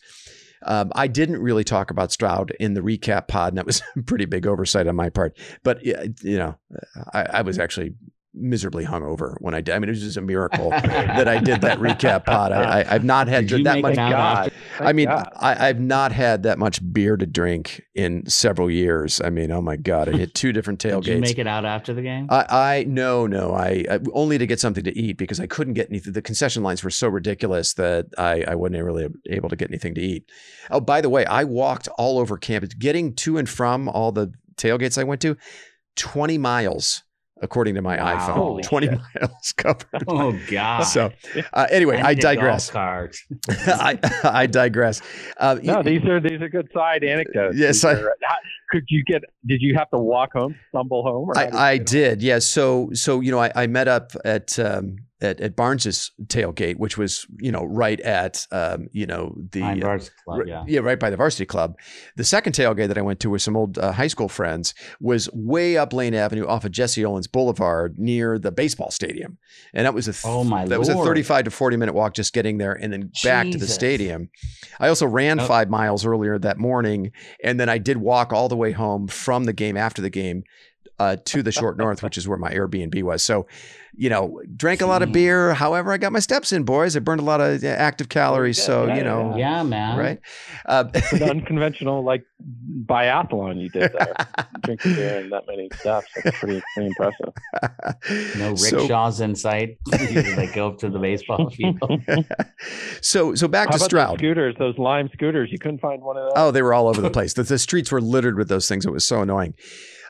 [0.64, 4.02] Um, I didn't really talk about Stroud in the recap pod, and that was a
[4.02, 5.36] pretty big oversight on my part.
[5.62, 6.56] But you know,
[7.12, 7.94] I, I was actually
[8.34, 9.74] miserably hungover when I did.
[9.74, 12.52] I mean, it was just a miracle that I did that recap pod.
[12.52, 13.96] I, have not had that much.
[13.96, 14.52] God.
[14.78, 19.20] I mean, I, have not had that much beer to drink in several years.
[19.20, 21.04] I mean, oh my God, I hit two different tailgates.
[21.04, 22.26] did you make it out after the game?
[22.30, 25.74] I, I no, no, I, I, only to get something to eat because I couldn't
[25.74, 26.12] get anything.
[26.12, 29.94] The concession lines were so ridiculous that I, I wasn't really able to get anything
[29.94, 30.30] to eat.
[30.70, 34.32] Oh, by the way, I walked all over campus, getting to and from all the
[34.56, 35.36] tailgates I went to,
[35.96, 37.02] twenty miles
[37.40, 38.16] according to my wow.
[38.16, 38.34] iPhone.
[38.34, 38.98] Holy 20 shit.
[38.98, 40.04] miles covered.
[40.06, 40.82] Oh God.
[40.82, 41.12] So
[41.52, 42.70] uh, anyway, I, I digress.
[42.74, 45.00] I, I digress.
[45.36, 47.56] Uh, no, these are these are good side anecdotes.
[47.56, 47.94] Yes, I,
[48.70, 49.22] could you get?
[49.46, 51.30] Did you have to walk home, stumble home?
[51.36, 52.22] I, I did.
[52.22, 52.28] Yes.
[52.28, 56.76] Yeah, so so you know, I, I met up at um, at, at Barnes's tailgate,
[56.76, 60.64] which was you know right at um, you know the uh, club, yeah.
[60.66, 61.76] yeah right by the varsity club.
[62.16, 65.28] The second tailgate that I went to with some old uh, high school friends was
[65.32, 69.38] way up Lane Avenue off of Jesse Owens Boulevard near the baseball stadium,
[69.74, 70.78] and that was a th- oh my that Lord.
[70.80, 73.60] was a thirty five to forty minute walk just getting there and then back Jesus.
[73.60, 74.30] to the stadium.
[74.78, 77.12] I also ran five miles earlier that morning,
[77.42, 80.44] and then I did walk all the way home from the game after the game
[80.98, 83.22] uh, to the short north, which is where my Airbnb was.
[83.22, 83.46] So,
[83.96, 85.54] you know, drank a lot of beer.
[85.54, 86.96] However, I got my steps in, boys.
[86.96, 88.62] I burned a lot of active calories.
[88.62, 90.20] So, yeah, you know, yeah, man, right?
[90.66, 92.24] Uh, An unconventional like
[92.86, 94.14] biathlon you did there,
[94.62, 96.08] drinking beer and that many steps.
[96.22, 97.32] That's pretty, pretty impressive.
[98.38, 99.78] No rickshaws so, in sight.
[99.90, 101.80] they go up to the baseball field.
[103.00, 104.18] so, so back How to Stroud.
[104.18, 105.50] scooters, those lime scooters.
[105.50, 106.32] You couldn't find one of those.
[106.36, 107.34] Oh, they were all over the place.
[107.34, 108.84] the, the streets were littered with those things.
[108.84, 109.54] It was so annoying.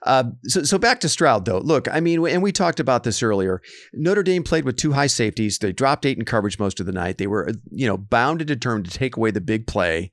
[0.03, 1.59] Uh, so, so back to Stroud, though.
[1.59, 3.61] Look, I mean, and we talked about this earlier.
[3.93, 5.59] Notre Dame played with two high safeties.
[5.59, 7.19] They dropped eight in coverage most of the night.
[7.19, 10.13] They were, you know, bound and determined to take away the big play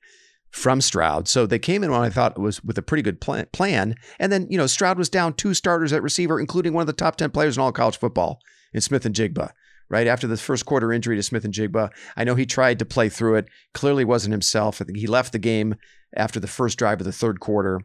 [0.50, 1.28] from Stroud.
[1.28, 3.94] So they came in when I thought it was with a pretty good plan.
[4.18, 6.92] And then, you know, Stroud was down two starters at receiver, including one of the
[6.92, 8.40] top 10 players in all college football
[8.72, 9.50] in Smith-Njigba
[9.88, 11.90] Right after the first quarter injury to Smith-Njigba.
[12.16, 13.46] I know he tried to play through it.
[13.72, 14.82] Clearly wasn't himself.
[14.82, 15.76] I think he left the game
[16.16, 17.82] after the first drive of the third quarter.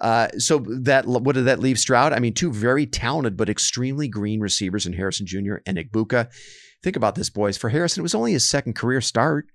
[0.00, 2.12] Uh, so that what did that leave Stroud?
[2.12, 5.56] I mean, two very talented but extremely green receivers in Harrison Jr.
[5.66, 6.30] and Egbuka.
[6.82, 7.58] Think about this, boys.
[7.58, 9.46] For Harrison, it was only his second career start,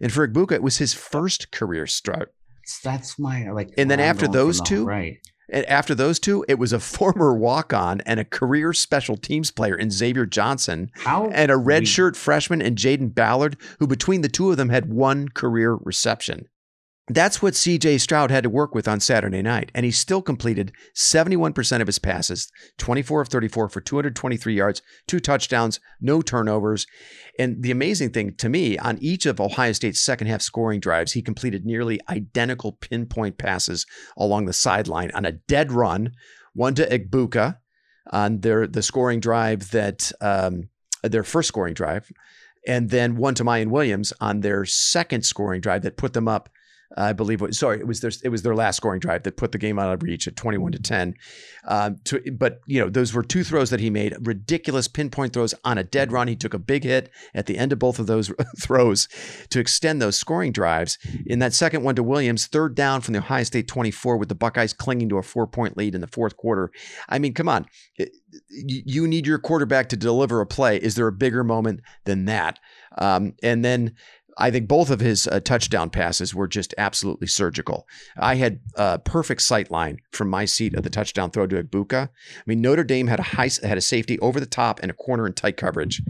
[0.00, 2.34] and for Egbuka, it was his first career start.
[2.84, 3.70] That's my like.
[3.78, 5.18] And then after those two, right?
[5.48, 9.76] And after those two, it was a former walk-on and a career special teams player
[9.76, 14.50] in Xavier Johnson, How and a redshirt freshman in Jayden Ballard, who between the two
[14.50, 16.48] of them had one career reception.
[17.08, 19.70] That's what CJ Stroud had to work with on Saturday night.
[19.74, 25.20] And he still completed 71% of his passes, 24 of 34 for 223 yards, two
[25.20, 26.86] touchdowns, no turnovers.
[27.38, 31.12] And the amazing thing to me, on each of Ohio State's second half scoring drives,
[31.12, 33.86] he completed nearly identical pinpoint passes
[34.16, 36.10] along the sideline on a dead run,
[36.54, 37.58] one to Egbuka
[38.10, 40.68] on their the scoring drive that um,
[41.02, 42.10] their first scoring drive,
[42.66, 46.48] and then one to Miyan Williams on their second scoring drive that put them up
[46.96, 47.42] I believe.
[47.50, 49.92] Sorry, it was their it was their last scoring drive that put the game out
[49.92, 51.14] of reach at twenty one to ten.
[51.66, 55.54] Um, to, but you know those were two throws that he made, ridiculous pinpoint throws
[55.64, 56.28] on a dead run.
[56.28, 59.08] He took a big hit at the end of both of those throws
[59.50, 60.98] to extend those scoring drives.
[61.26, 64.28] In that second one to Williams, third down from the Ohio State twenty four, with
[64.28, 66.70] the Buckeyes clinging to a four point lead in the fourth quarter.
[67.08, 67.66] I mean, come on,
[68.50, 70.76] you need your quarterback to deliver a play.
[70.76, 72.58] Is there a bigger moment than that?
[72.98, 73.94] Um, and then
[74.38, 77.86] I think both of his uh, touchdown passes were just absolutely surgical.
[78.18, 82.08] I had a perfect sight line from my seat of the touchdown throw to Egbuka.
[82.08, 84.94] I mean, Notre Dame had a high had a safety over the top and a
[84.94, 86.02] corner in tight coverage.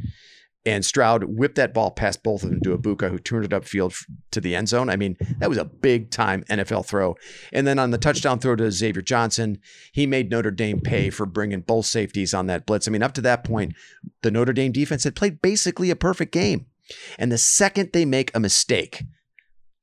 [0.65, 3.97] And Stroud whipped that ball past both of them to Egbuka, who turned it upfield
[4.33, 4.91] to the end zone.
[4.91, 7.15] I mean, that was a big time NFL throw.
[7.53, 9.61] And then on the touchdown throw to Xavier Johnson,
[9.93, 12.89] he made Notre Dame pay for bringing both safeties on that blitz.
[12.89, 13.77] I mean, up to that point,
[14.23, 16.67] the Notre Dame defense had played basically a perfect game.
[17.19, 19.03] And the second they make a mistake,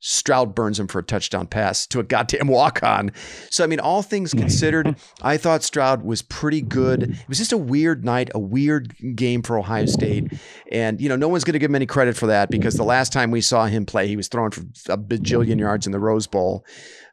[0.05, 3.09] Stroud burns him for a touchdown pass to a goddamn walk on.
[3.49, 7.03] So, I mean, all things considered, I thought Stroud was pretty good.
[7.03, 10.33] It was just a weird night, a weird game for Ohio State.
[10.73, 12.83] And, you know, no one's going to give him any credit for that because the
[12.83, 15.99] last time we saw him play, he was throwing for a bajillion yards in the
[15.99, 16.65] Rose Bowl.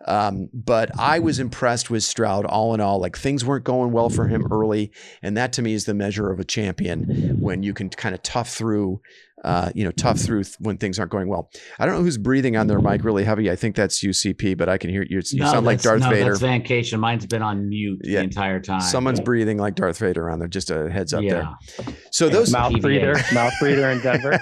[0.07, 2.99] Um, but I was impressed with Stroud all in all.
[2.99, 4.91] Like things weren't going well for him early.
[5.23, 8.23] And that to me is the measure of a champion when you can kind of
[8.25, 9.01] tough through
[9.45, 11.51] uh, you know, tough through th- when things aren't going well.
[11.79, 13.51] I don't know who's breathing on their mic really heavy.
[13.51, 15.21] I think that's UCP, but I can hear you.
[15.31, 16.31] You no, sound like Darth no, Vader.
[16.31, 17.01] That's Vancation.
[17.01, 18.19] Mine's been on mute yeah.
[18.19, 18.81] the entire time.
[18.81, 20.49] Someone's breathing like Darth Vader on there.
[20.49, 21.55] Just a heads up yeah.
[21.77, 21.95] there.
[22.11, 24.41] So yeah, those mouth breather, mouth breather in Denver.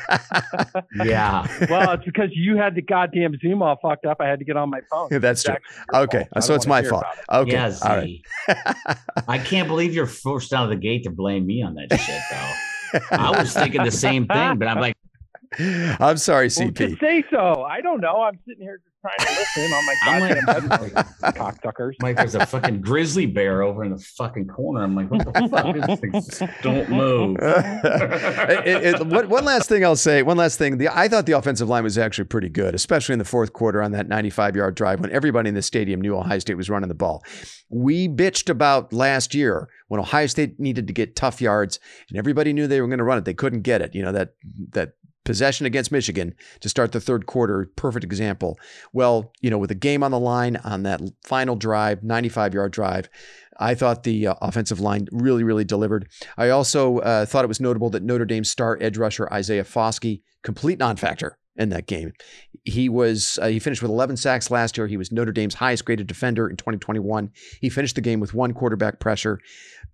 [1.05, 1.47] yeah.
[1.69, 4.19] Well, it's because you had the goddamn Zoom all fucked up.
[4.21, 5.09] I had to get on my phone.
[5.21, 5.57] that's true.
[5.95, 7.05] Okay, so it's my fault.
[7.13, 7.33] It.
[7.33, 8.21] Okay, yeah, all right.
[9.29, 12.21] I can't believe you're forced out of the gate to blame me on that shit,
[12.31, 12.53] though.
[13.11, 14.97] I was thinking the same thing, but I'm like,
[15.59, 16.79] I'm sorry, CP.
[16.81, 17.63] Well, to say so.
[17.63, 18.23] I don't know.
[18.23, 20.93] I'm sitting here just trying to listen on my goddamn like,
[21.37, 21.93] cocksuckers.
[22.03, 24.83] Like there's a fucking grizzly bear over in the fucking corner.
[24.83, 25.77] I'm like, what the fuck
[26.15, 26.49] is this?
[26.63, 27.37] Don't move.
[27.43, 30.23] it, it, one last thing I'll say.
[30.23, 30.79] One last thing.
[30.79, 33.83] The, I thought the offensive line was actually pretty good, especially in the fourth quarter
[33.83, 36.89] on that 95 yard drive when everybody in the stadium knew Ohio State was running
[36.89, 37.23] the ball.
[37.71, 41.79] We bitched about last year when Ohio State needed to get tough yards
[42.09, 43.25] and everybody knew they were going to run it.
[43.25, 43.95] They couldn't get it.
[43.95, 44.35] You know that
[44.71, 44.95] that
[45.29, 47.71] possession against Michigan to start the third quarter.
[47.77, 48.59] Perfect example.
[48.95, 52.73] Well, you know, with a game on the line on that final drive, 95 yard
[52.73, 53.11] drive,
[53.61, 56.09] I thought the uh, offensive line really, really delivered.
[56.39, 60.23] I also uh, thought it was notable that Notre Dame star edge rusher Isaiah Foskey,
[60.43, 62.13] complete non factor in that game.
[62.65, 64.87] He was uh, he finished with 11 sacks last year.
[64.87, 67.31] He was Notre Dame's highest graded defender in 2021.
[67.61, 69.41] He finished the game with one quarterback pressure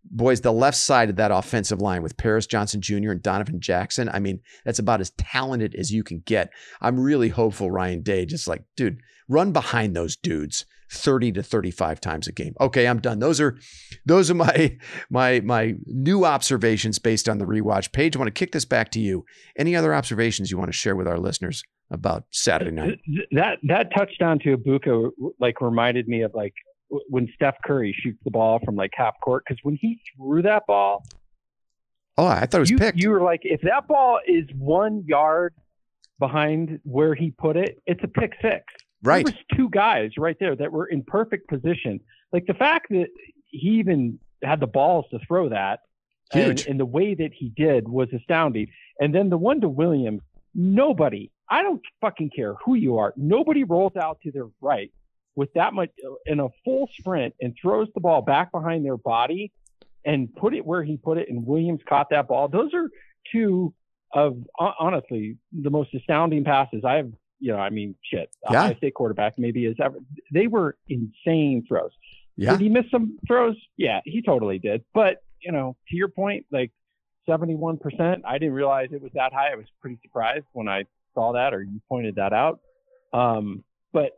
[0.05, 3.11] boys, the left side of that offensive line with Paris Johnson Jr.
[3.11, 6.51] and Donovan Jackson, I mean, that's about as talented as you can get.
[6.81, 12.01] I'm really hopeful Ryan Day just like, dude, run behind those dudes 30 to 35
[12.01, 12.55] times a game.
[12.61, 13.19] Okay, I'm done.
[13.19, 13.59] Those are
[14.07, 14.77] those are my
[15.11, 17.93] my my new observations based on the rewatch.
[17.93, 19.25] Paige, I want to kick this back to you.
[19.57, 23.01] Any other observations you want to share with our listeners about Saturday night?
[23.33, 26.55] That that touchdown to Egbuka like reminded me of like
[26.89, 30.66] when Steph Curry shoots the ball from like half court because when he threw that
[30.66, 31.05] ball,
[32.18, 32.99] oh, I thought it was you, picked.
[32.99, 35.55] You were like, if that ball is one yard
[36.18, 38.64] behind where he put it, it's a pick six.
[39.03, 39.24] Right.
[39.24, 42.01] There was two guys right there that were in perfect position.
[42.32, 43.09] Like the fact that
[43.47, 45.80] he even had the balls to throw that,
[46.32, 48.68] huge, and, and the way that he did was astounding.
[49.01, 50.22] And then the one to Williams,
[50.55, 51.30] nobody.
[51.51, 53.12] I don't fucking care who you are.
[53.16, 54.91] Nobody rolls out to their right
[55.37, 55.91] with that much
[56.26, 59.53] in a full sprint and throws the ball back behind their body
[60.05, 62.49] and put it where he put it and Williams caught that ball.
[62.49, 62.89] Those are
[63.32, 63.74] two
[64.12, 67.11] of honestly the most astounding passes I have.
[67.41, 68.30] You know, I mean, shit.
[68.51, 68.62] Yeah.
[68.62, 69.99] I say quarterback maybe is ever.
[70.32, 71.91] They were insane throws.
[72.37, 72.53] Yeah.
[72.53, 73.57] Did he miss some throws?
[73.76, 74.85] Yeah, he totally did.
[74.95, 76.70] But you know, to your point, like
[77.28, 79.53] 71%, I didn't realize it was that high.
[79.53, 82.61] I was pretty surprised when I saw that or you pointed that out.
[83.12, 83.62] Um,
[83.93, 84.12] but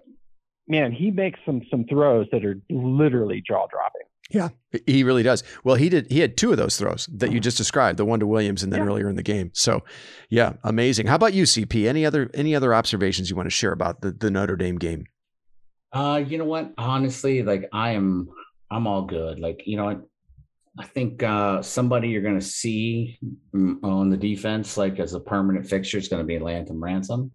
[0.68, 4.02] man, he makes some some throws that are literally jaw dropping.
[4.30, 4.48] Yeah,
[4.86, 5.44] he really does.
[5.62, 6.10] Well, he did.
[6.10, 8.72] He had two of those throws that you just described, the one to Williams and
[8.72, 8.86] then yeah.
[8.86, 9.52] earlier in the game.
[9.54, 9.84] So,
[10.30, 11.06] yeah, amazing.
[11.06, 11.86] How about you, CP?
[11.86, 15.06] Any other any other observations you want to share about the, the Notre Dame game?
[15.92, 16.72] Uh, you know what?
[16.76, 18.28] Honestly, like I am,
[18.70, 19.38] I'm all good.
[19.38, 20.02] Like you know what?
[20.78, 23.18] I think uh, somebody you're going to see
[23.54, 27.30] on the defense, like as a permanent fixture, is going to be Lathan Ransom.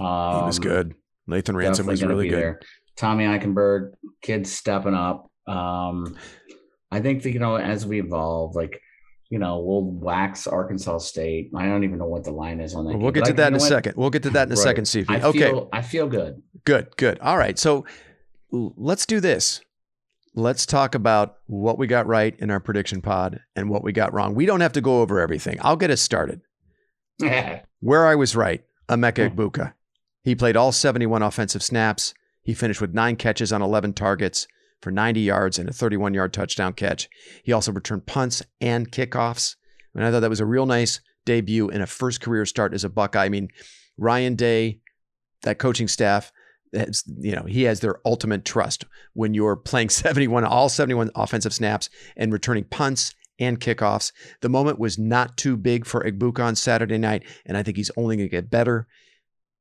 [0.00, 0.94] Um, he was um, good.
[1.28, 2.38] Lathan Ransom was really good.
[2.38, 2.60] There.
[2.96, 5.30] Tommy Eichenberg, kids stepping up.
[5.46, 6.16] Um,
[6.90, 8.80] I think that you know as we evolve, like
[9.30, 11.50] you know, we'll wax Arkansas State.
[11.56, 12.90] I don't even know what the line is on that.
[12.90, 13.94] Well, we'll get to that in a second.
[13.96, 14.62] We'll get to that in a right.
[14.62, 15.06] second, Steve.
[15.08, 15.38] I okay.
[15.38, 16.42] Feel, I feel good.
[16.64, 17.18] Good, good.
[17.18, 17.58] All right.
[17.58, 17.84] So
[18.52, 19.60] let's do this.
[20.36, 24.12] Let's talk about what we got right in our prediction pod and what we got
[24.12, 24.34] wrong.
[24.34, 25.58] We don't have to go over everything.
[25.62, 26.40] I'll get us started.
[27.80, 29.36] Where I was right, Emeka hmm.
[30.24, 32.14] He played all 71 offensive snaps.
[32.42, 34.48] He finished with nine catches on 11 targets
[34.80, 37.08] for 90 yards and a 31 yard touchdown catch.
[37.44, 39.56] He also returned punts and kickoffs.
[39.94, 42.84] And I thought that was a real nice debut in a first career start as
[42.84, 43.24] a Buckeye.
[43.24, 43.48] I mean,
[43.96, 44.80] Ryan Day,
[45.42, 46.32] that coaching staff,
[46.72, 51.54] has, you know, he has their ultimate trust when you're playing 71, all 71 offensive
[51.54, 54.12] snaps and returning punts and kickoffs.
[54.40, 57.90] The moment was not too big for Egbuka on Saturday night, and I think he's
[57.96, 58.86] only going to get better.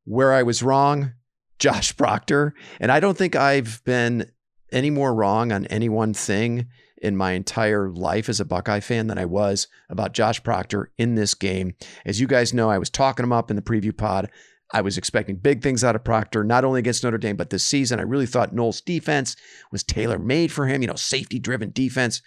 [0.06, 1.14] Where I was wrong,
[1.60, 4.32] Josh Proctor, and I don't think I've been
[4.72, 6.68] any more wrong on any one thing
[7.04, 11.16] in my entire life as a Buckeye fan than I was about Josh Proctor in
[11.16, 11.76] this game.
[12.06, 14.32] As you guys know, I was talking him up in the preview pod.
[14.74, 17.68] I was expecting big things out of Proctor, not only against Notre Dame, but this
[17.68, 18.00] season.
[18.00, 19.36] I really thought Knowles' defense
[19.72, 22.22] was tailor made for him, you know, safety driven defense.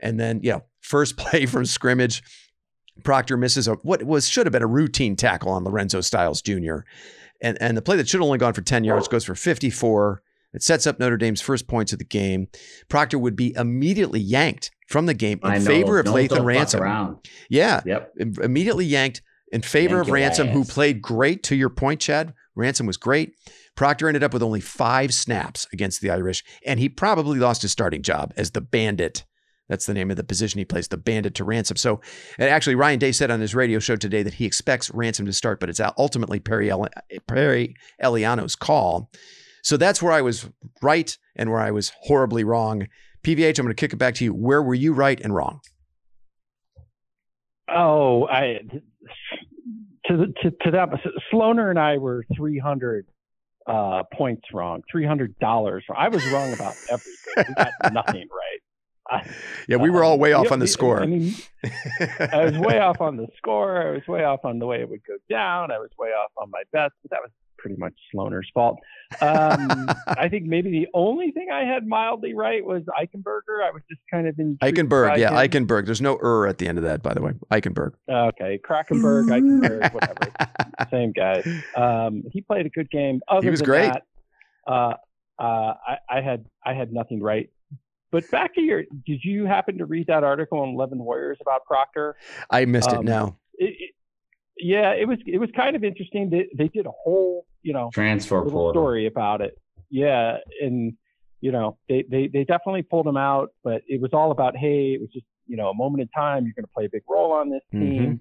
[0.00, 2.22] And then, you know, first play from scrimmage,
[3.02, 6.78] Proctor misses a what was should have been a routine tackle on Lorenzo Styles Jr.
[7.40, 10.22] And and the play that should have only gone for 10 yards goes for 54.
[10.52, 12.46] It sets up Notre Dame's first points of the game.
[12.88, 17.18] Proctor would be immediately yanked from the game in favor of Lathan Ransom.
[17.48, 17.80] Yeah.
[17.84, 18.14] Yep.
[18.42, 19.20] Immediately yanked
[19.50, 21.42] in favor Thank of Ransom, who played great.
[21.44, 23.34] To your point, Chad, Ransom was great.
[23.74, 27.72] Proctor ended up with only five snaps against the Irish, and he probably lost his
[27.72, 29.24] starting job as the bandit.
[29.74, 31.76] That's the name of the position he plays, the bandit to Ransom.
[31.76, 32.00] So,
[32.38, 35.32] and actually, Ryan Day said on his radio show today that he expects Ransom to
[35.32, 36.70] start, but it's ultimately Perry,
[37.26, 39.10] Perry Eliano's call.
[39.64, 40.48] So that's where I was
[40.80, 42.86] right and where I was horribly wrong.
[43.24, 44.32] PVH, I'm going to kick it back to you.
[44.32, 45.60] Where were you right and wrong?
[47.68, 48.60] Oh, I
[50.06, 50.90] to to to that
[51.32, 53.06] Sloaner and I were 300
[53.66, 55.80] uh, points wrong, $300.
[55.96, 57.44] I was wrong about everything.
[57.48, 58.60] We got nothing right.
[59.66, 61.02] Yeah, we were all way off on the score.
[61.02, 61.34] I mean,
[62.20, 63.80] I was way off on the score.
[63.80, 65.70] I was way off on the way it would go down.
[65.70, 66.94] I was way off on my bets.
[67.02, 67.30] But that was
[67.64, 68.78] pretty much Sloaner's fault.
[69.22, 73.64] Um, I think maybe the only thing I had mildly right was Eichenberger.
[73.66, 75.16] I was just kind of in Eichenberg.
[75.16, 75.36] Yeah, him.
[75.36, 75.86] Eichenberg.
[75.86, 77.32] There's no er at the end of that, by the way.
[77.50, 77.92] Eichenberg.
[78.06, 80.30] Okay, Krakenberg, Eichenberg, whatever.
[80.90, 81.42] Same guy.
[81.74, 83.22] Um, he played a good game.
[83.28, 83.90] Other he was great.
[83.90, 84.02] That,
[84.66, 84.94] uh,
[85.38, 87.48] uh, I, I, had I had nothing right.
[88.14, 91.64] But back to your, did you happen to read that article on Eleven Warriors about
[91.64, 92.14] Proctor?
[92.48, 93.04] I missed um, it.
[93.06, 93.36] No.
[93.54, 93.90] It, it,
[94.56, 96.30] yeah, it was it was kind of interesting.
[96.30, 99.58] They they did a whole you know transfer story about it.
[99.90, 100.92] Yeah, and
[101.40, 104.92] you know they, they they definitely pulled him out, but it was all about hey,
[104.92, 106.44] it was just you know a moment in time.
[106.44, 107.80] You're going to play a big role on this mm-hmm.
[107.80, 108.02] team.
[108.02, 108.14] Mm-hmm.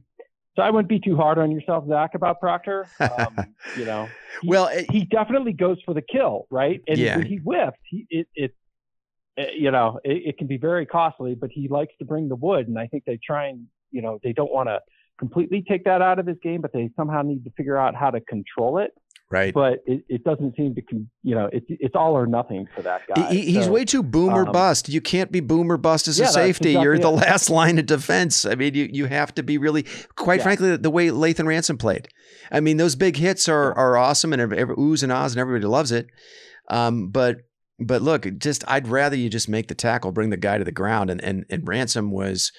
[0.55, 2.87] So I wouldn't be too hard on yourself, Zach, about Proctor.
[2.99, 4.09] Um, you know,
[4.41, 6.81] he, well, it, he definitely goes for the kill, right?
[6.87, 7.17] And yeah.
[7.17, 8.55] when he whiffs, he it, it, it
[9.37, 12.67] you know it, it can be very costly, but he likes to bring the wood,
[12.67, 14.79] and I think they try and you know they don't want to
[15.19, 18.09] completely take that out of his game, but they somehow need to figure out how
[18.09, 18.91] to control it.
[19.33, 19.51] Right.
[19.51, 22.83] But it, it doesn't seem to, con- you know, it's it's all or nothing for
[22.83, 23.33] that guy.
[23.33, 24.89] He, he's so, way too boomer um, bust.
[24.89, 26.69] You can't be boomer bust as yeah, a safety.
[26.69, 28.45] Exactly You're the last line of defense.
[28.45, 30.43] I mean, you, you have to be really, quite yeah.
[30.43, 32.09] frankly, the way Lathan Ransom played.
[32.51, 35.65] I mean, those big hits are are awesome and every, oohs and ahs and everybody
[35.65, 36.07] loves it.
[36.69, 37.37] Um, but
[37.79, 40.71] but look, just I'd rather you just make the tackle, bring the guy to the
[40.71, 42.51] ground, and and and Ransom was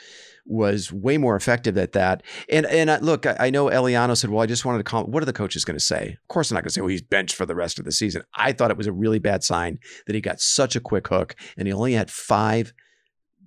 [0.47, 2.23] was way more effective at that.
[2.51, 5.05] And and uh, look, I, I, know Eliano said, "Well, I just wanted to call.
[5.05, 6.89] What are the coaches going to say?" Of course, they're not going to say, "Well,
[6.89, 9.43] he's benched for the rest of the season." I thought it was a really bad
[9.45, 12.73] sign that he got such a quick hook, and he only had five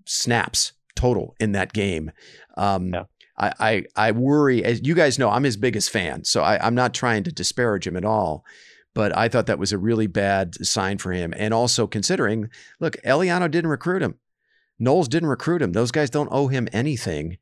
[0.06, 2.12] snaps total in that game.
[2.56, 3.04] Um, yeah.
[3.40, 6.74] I, I, I worry, as you guys know, I'm his biggest fan, so I, I'm
[6.74, 8.44] not trying to disparage him at all
[8.98, 11.32] but I thought that was a really bad sign for him.
[11.38, 14.16] And also considering, look, Eliano didn't recruit him.
[14.80, 15.74] Knowles didn't recruit him.
[15.74, 17.38] Those guys don't owe him anything.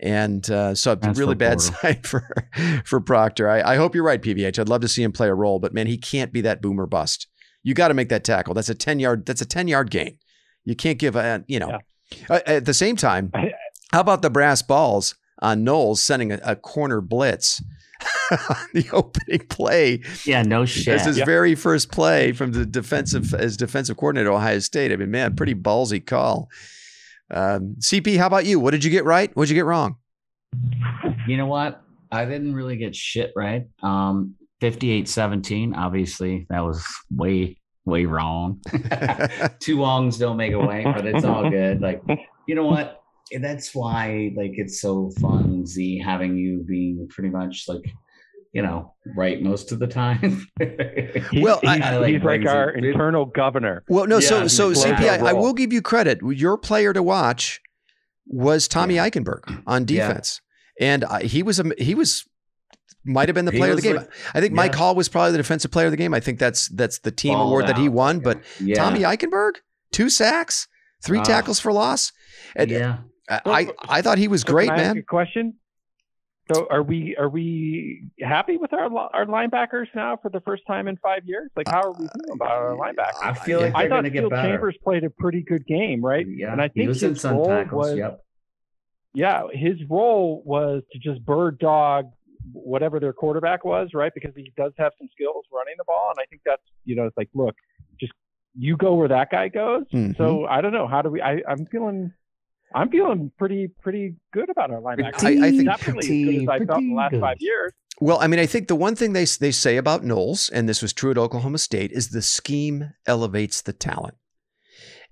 [0.00, 2.26] And uh, so a really bad sign for
[2.86, 3.46] for Proctor.
[3.46, 4.58] I, I hope you're right, PVH.
[4.58, 6.86] I'd love to see him play a role, but man, he can't be that boomer
[6.86, 7.26] bust.
[7.62, 8.54] You got to make that tackle.
[8.54, 9.26] That's a ten yard.
[9.26, 10.16] That's a ten yard gain.
[10.64, 11.78] You can't give a you know.
[12.10, 12.26] Yeah.
[12.30, 13.32] Uh, at the same time,
[13.92, 17.62] how about the brass balls on Knowles sending a, a corner blitz?
[18.30, 20.00] on the opening play.
[20.24, 20.88] Yeah, no shit.
[20.94, 21.24] As his Yeah.
[21.24, 24.92] very first play from the defensive as defensive coordinator at Ohio State.
[24.92, 26.48] I mean, man, pretty ballsy call.
[27.30, 28.60] Um, CP, how about you?
[28.60, 29.34] What did you get right?
[29.34, 29.96] What did you get wrong?
[31.26, 31.82] You know what?
[32.12, 33.66] I didn't really get shit right.
[33.82, 38.60] Um, 58-17, obviously that was way, way wrong.
[39.60, 41.80] Two longs don't make a way, but it's all good.
[41.80, 42.02] Like,
[42.46, 43.02] you know what?
[43.40, 47.82] That's why like it's so fun, Z, having you being pretty much like,
[48.52, 50.46] you know, right most of the time.
[51.30, 53.82] He's, Well, I- he's, I like he's like our it- internal governor.
[53.88, 56.20] Well, no, so Yeah, so he's CP, I, I will give you credit.
[56.22, 57.60] Your player to watch
[58.26, 59.08] was Tommy Yeah.
[59.10, 60.08] Eichenberg on Yeah.
[60.08, 60.40] defense,
[60.80, 62.24] and uh, he was a he was
[63.04, 63.96] might have been the player of the game.
[63.96, 64.78] like- I think Mike yeah.
[64.78, 66.12] Hall was probably the defensive player of the game.
[66.14, 67.92] I think that's that's the team Balled award that he out.
[67.92, 68.18] won.
[68.20, 68.74] But yeah.
[68.76, 69.56] Tommy Eichenberg,
[69.92, 70.66] two sacks,
[71.04, 71.24] three Ah.
[71.24, 72.12] tackles for loss.
[72.56, 72.98] And yeah.
[73.28, 73.68] I, I
[73.98, 74.98] I thought he was So great, can I ask man.
[74.98, 75.54] a question.
[76.52, 80.86] So are we are we happy with our our linebackers now for the first time
[80.86, 81.50] in five years?
[81.56, 83.20] Like how are we feeling about our linebackers?
[83.22, 84.32] I feel like I they're thought going to get Field.
[84.32, 86.24] Chambers played a pretty good game, right?
[86.28, 87.86] Yeah, And I he think was in his some role tackles.
[87.88, 88.22] was- Yep.
[89.14, 92.10] Yeah, his role was to just bird dog
[92.52, 94.12] whatever their quarterback was, right?
[94.14, 97.06] Because he does have some skills running the ball, and I think that's you know
[97.06, 97.56] it's like look,
[97.98, 98.12] just
[98.56, 99.84] you go where that guy goes.
[99.92, 100.16] Mhm.
[100.18, 101.22] So I don't know how do we?
[101.22, 102.12] I, I'm feeling.
[102.74, 105.24] I'm feeling pretty pretty good about our linebackers.
[105.24, 107.72] I- I think- definitely as good as I felt in the last Pretty five years.
[108.00, 110.82] Well, I mean, I think the one thing they they say about Knowles, and this
[110.82, 114.14] was true at Oklahoma State, is the scheme elevates the talent.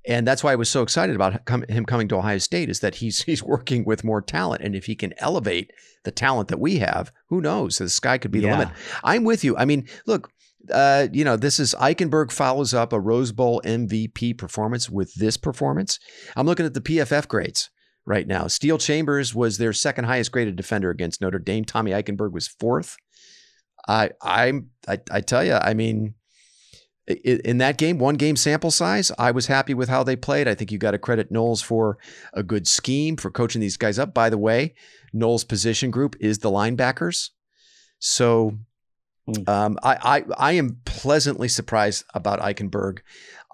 [0.06, 2.96] And that's why I was so excited about him coming to Ohio State is that
[2.96, 5.70] he's he's working with more talent, and if he can elevate
[6.04, 7.78] the talent that we have, who knows?
[7.78, 8.58] The sky could be the Yeah.
[8.58, 8.74] limit.
[9.02, 9.56] I'm with you.
[9.56, 10.30] I mean, look,
[10.70, 15.36] uh, you know, this is Eichenberg follows up a Rose Bowl MVP performance with this
[15.36, 15.98] performance.
[16.36, 17.70] I'm looking at the PFF grades
[18.06, 18.46] right now.
[18.46, 21.64] Steele Chambers was their second highest graded defender against Notre Dame.
[21.64, 22.96] Tommy Eichenberg was fourth.
[23.86, 26.14] I I'm I, I tell you, I mean,
[27.06, 30.48] in that game, one game sample size, I was happy with how they played.
[30.48, 31.98] I think you got to credit Knowles for
[32.32, 34.14] a good scheme for coaching these guys up.
[34.14, 34.74] By the way,
[35.12, 37.30] Knowles' position group is the linebackers,
[37.98, 38.58] so
[39.26, 39.48] Hmm.
[39.48, 43.00] um, I, I I am pleasantly surprised about Eichenberg.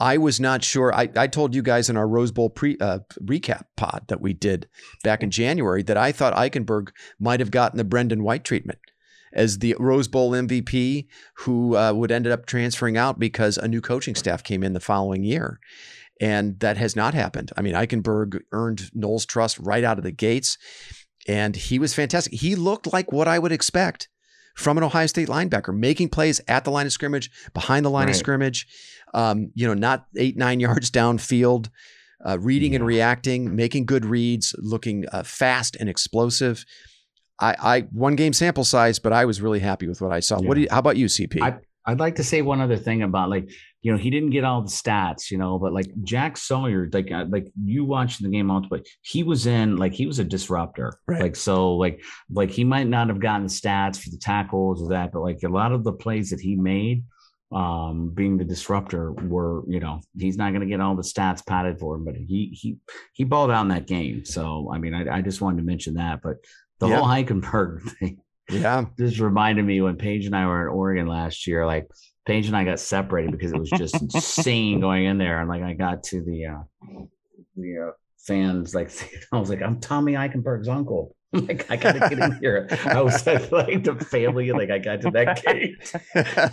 [0.00, 0.94] I was not sure.
[0.94, 4.32] I, I told you guys in our Rose Bowl pre uh, recap pod that we
[4.32, 4.68] did
[5.04, 6.88] back in January that I thought Eichenberg
[7.20, 8.78] might have gotten the Brendon White treatment
[9.32, 13.80] as the Rose Bowl MVP who uh, would ended up transferring out because a new
[13.80, 15.60] coaching staff came in the following year.
[16.20, 17.50] And that has not happened.
[17.56, 20.58] I mean, Eichenberg earned Knowles' trust right out of the gates,
[21.26, 22.34] and he was fantastic.
[22.34, 24.09] He looked like what I would expect
[24.60, 28.08] from an Ohio State linebacker, making plays at the line of scrimmage, behind the line
[28.08, 28.66] of scrimmage,
[29.14, 31.70] um, you know, not eight, nine yards downfield,
[32.24, 36.64] uh, reading and reacting, making good reads, looking uh, fast and explosive.
[37.40, 40.38] I, I one game sample size, but I was really happy with what I saw.
[40.40, 41.40] What do you, how about you, CP?
[41.42, 43.50] I- I'd like to say one other thing about like
[43.82, 47.10] you know he didn't get all the stats, you know, but like Jack Sawyer, like
[47.10, 50.92] uh, like you watching the game multiple, he was in like he was a disruptor,
[51.06, 51.22] Right.
[51.22, 54.90] like so like like he might not have gotten the stats for the tackles or
[54.90, 57.04] that, but like a lot of the plays that he made,
[57.52, 61.44] um, being the disruptor, were you know he's not going to get all the stats
[61.46, 62.76] padded for him, but he he
[63.14, 64.24] he balled out in that game.
[64.24, 66.36] So I mean, I, I just wanted to mention that, but
[66.80, 66.98] the Yeah.
[66.98, 68.18] whole Heikenberg thing
[68.50, 71.64] yeah, this reminded me when Paige and I were in Oregon last year.
[71.66, 71.88] Like
[72.26, 75.40] Paige and I got separated because it was just insane going in there.
[75.40, 77.02] And like I got to the uh
[77.56, 78.90] the uh, fans, like
[79.32, 81.16] I was like, I'm Tommy Eichenberg's uncle.
[81.32, 82.66] like I gotta get in here.
[82.86, 85.76] I was at, like the family, like I got to that gate.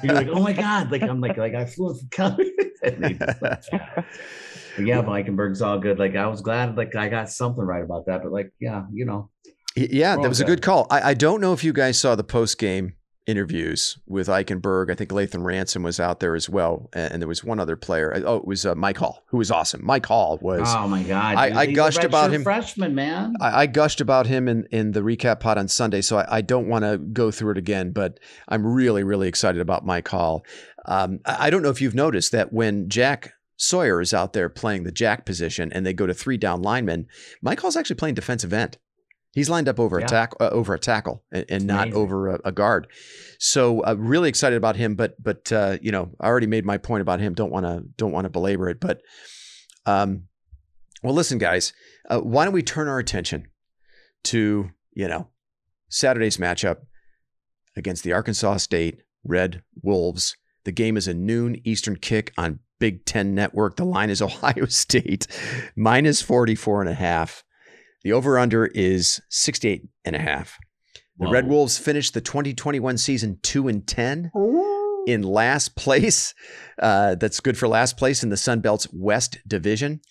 [0.03, 0.91] You're like, oh my god!
[0.91, 2.51] Like I'm like like I flew from Cali.
[2.83, 3.69] And they just left.
[3.71, 5.97] But yeah, Eichenberg's all good.
[5.97, 8.21] Like I was glad, like I got something right about that.
[8.21, 9.31] But like, yeah, you know,
[9.75, 10.85] yeah, that was a good call.
[10.91, 12.93] I, I don't know if you guys saw the post game
[13.27, 14.89] interviews with Eichenberg.
[14.89, 17.75] I think Lathan Ransom was out there as well, and, and there was one other
[17.75, 18.13] player.
[18.25, 19.85] Oh, it was uh, Mike Hall, who was awesome.
[19.85, 20.67] Mike Hall was.
[20.75, 22.43] oh my god, I- I gushed about him.
[22.43, 23.33] Freshman man.
[23.41, 26.41] I, I gushed about him in, in the recap pod on Sunday, so I, I
[26.41, 30.43] don't want to go through it again, but I'm really, really excited about Mike Hall.
[30.85, 34.49] Um, I, I don't know if you've noticed that when Jack Sawyer is out there
[34.49, 37.07] playing the jack position and they go to three down linemen,
[37.41, 38.77] Mike Hall's actually playing defensive end.
[39.37, 40.07] He's lined up over a Yeah.
[40.07, 42.01] tack uh, over a tackle and, and not Amazing.
[42.01, 42.87] over a, a guard.
[43.37, 46.77] So uh, really excited about him, but but uh, you know I already made my
[46.79, 47.35] point about him.
[47.35, 49.01] Don't want to don't want to belabor it, but
[49.85, 50.23] um,
[51.03, 51.71] well, listen, guys,
[52.09, 53.45] uh, why don't we turn our attention
[54.23, 55.27] to you know
[55.89, 56.77] Saturday's matchup
[57.75, 60.35] against the Arkansas State Red Wolves.
[60.65, 63.75] The game is a noon Eastern kick on Big Ten Network.
[63.75, 65.27] The line is Ohio State
[65.75, 67.43] minus 44 and a half.
[68.03, 70.57] The over under is 68 and a half.
[71.19, 74.31] The Red Wolves finished the 2021 season 2 and 10
[75.07, 76.35] in last place.
[76.79, 80.01] Uh, that's good for last place in the Sun Belt's West Division.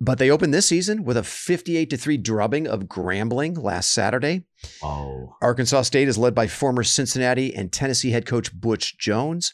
[0.00, 4.44] But they opened this season with a 58 to 3 drubbing of Grambling last Saturday.
[4.80, 5.34] Oh.
[5.42, 9.52] Arkansas State is led by former Cincinnati and Tennessee head coach Butch Jones.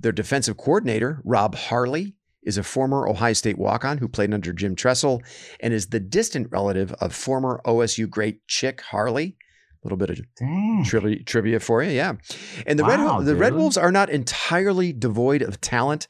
[0.00, 4.52] Their defensive coordinator, Rob Harley, is a former Ohio State walk on who played under
[4.52, 5.22] Jim Tressel
[5.60, 9.36] and is the distant relative of former OSU great Chick Harley.
[9.82, 12.14] A little bit of trivia, trivia for you, yeah.
[12.66, 13.54] And the Wow, Red the Red.
[13.54, 16.06] Wolves are not entirely devoid of talent.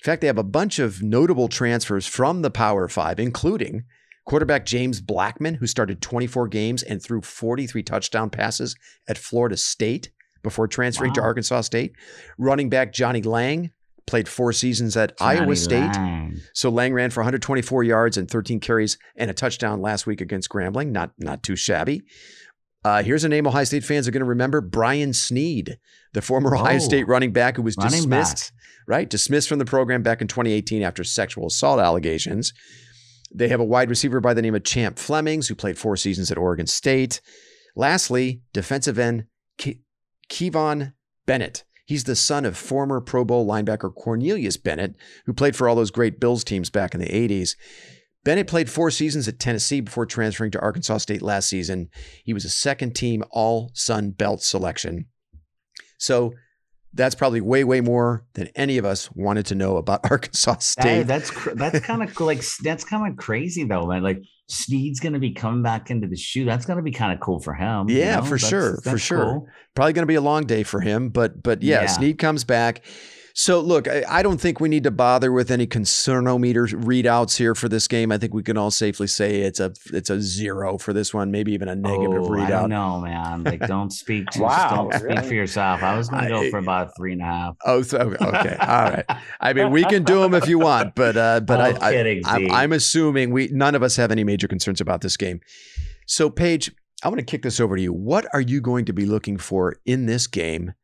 [0.00, 3.84] In fact, they have a bunch of notable transfers from the Power Five, including
[4.26, 8.76] quarterback James Blackman, who started 24 games and threw 43 touchdown passes
[9.08, 10.10] at Florida State
[10.42, 11.92] before transferring to Arkansas State.
[12.36, 13.70] Running back Johnny Lang
[14.06, 15.94] played four seasons at Iowa State.
[15.94, 16.40] Lang.
[16.52, 20.48] So Lang ran for 124 yards and 13 carries and a touchdown last week against
[20.50, 20.90] Grambling.
[20.90, 22.02] Not not too shabby.
[22.84, 25.78] Uh, here's a name Ohio State fans are going to remember: Brian Snead,
[26.12, 26.78] the former Ohio Oh.
[26.80, 28.52] State running back who was dismissed,
[28.86, 29.08] right?
[29.08, 32.52] Dismissed from the program back in 2018 after sexual assault allegations.
[33.34, 36.30] They have a wide receiver by the name of Champ Flemings, who played four seasons
[36.30, 37.20] at Oregon State.
[37.74, 39.24] Lastly, defensive end
[39.58, 39.78] Ke-
[40.30, 40.92] Kivon
[41.26, 41.64] Bennett.
[41.84, 44.94] He's the son of former Pro Bowl linebacker Cornelius Bennett,
[45.26, 47.56] who played for all those great Bills teams back in the 80s.
[48.24, 51.90] Bennett played four seasons at Tennessee before transferring to Arkansas State last season.
[52.24, 55.06] He was a second team All Sun Belt selection.
[55.98, 56.32] So
[56.94, 60.60] that's probably way, way more than any of us wanted to know about Arkansas Hey,
[60.60, 61.02] State.
[61.06, 64.02] that's cr- that's kind of like that's kind of crazy though, man.
[64.02, 66.44] Like Snead's gonna be coming back into the shoe.
[66.44, 67.88] That's gonna be kind of cool for him.
[67.88, 68.22] you Yeah, know?
[68.22, 69.24] for That's- sure, for that's sure.
[69.24, 69.48] cool.
[69.74, 71.86] Probably going to be a long day for him, but but yeah, Yeah.
[71.88, 72.84] Snead comes back.
[73.36, 77.56] So look, I, I don't think we need to bother with any concernometer readouts here
[77.56, 78.12] for this game.
[78.12, 81.32] I think we can all safely say it's a it's a zero for this one,
[81.32, 82.68] maybe even a negative Oh, readout.
[82.68, 83.42] don't man.
[83.42, 84.30] Like, don't speak.
[84.30, 85.82] To, Wow, don't speak for yourself.
[85.82, 87.56] I was gonna go for about three and a half.
[87.66, 89.04] Oh, so, okay, all right.
[89.40, 91.92] I mean, we can do them if you want, but uh, but I'm I, I
[91.92, 92.50] kidding, I'm, Z.
[92.52, 95.40] I'm assuming we none of us have any major concerns about this game.
[96.06, 96.70] So, Paige,
[97.02, 97.92] I want to kick this over to you.
[97.92, 100.74] What are you going to be looking for in this game?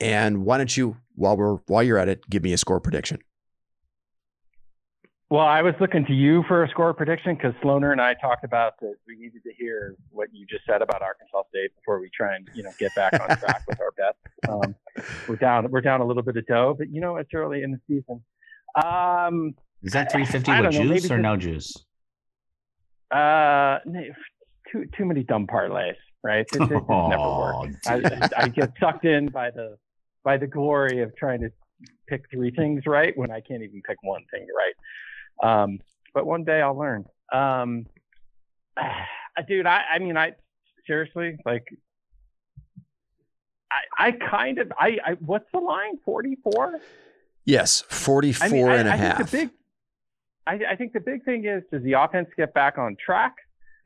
[0.00, 3.18] And why don't you, while we're while you're at it, give me a score prediction?
[5.30, 8.44] Well, I was looking to you for a score prediction because Sloaner and I talked
[8.44, 12.10] about that we needed to hear what you just said about Arkansas State before we
[12.14, 14.18] try and you know get back on track with our bets.
[14.46, 14.74] Um,
[15.26, 17.70] we're down we're down a little bit of dough, but you know it's early in
[17.72, 18.22] the season.
[18.84, 21.74] Um, Is that three fifty I with know, juice or no juice?
[23.10, 23.78] uh,
[24.70, 26.46] too too many dumb parlays, right?
[26.52, 27.86] It, it, it never Oh, works.
[27.86, 28.02] I,
[28.36, 29.78] I get sucked in by the
[30.24, 31.50] by the glory of trying to
[32.08, 35.62] pick three things right when I can't even pick one thing right.
[35.62, 35.78] Um,
[36.14, 37.04] but one day I'll learn.
[37.32, 37.86] Um,
[39.48, 40.32] dude, I, I mean, I
[40.86, 41.64] seriously like.
[43.98, 46.78] I, I kind of I, I what's the line 44
[47.46, 49.16] Yes, 44 I mean, I, and a I half.
[49.16, 49.50] think the big
[50.46, 53.34] I, I think the big thing is does the offense get back on track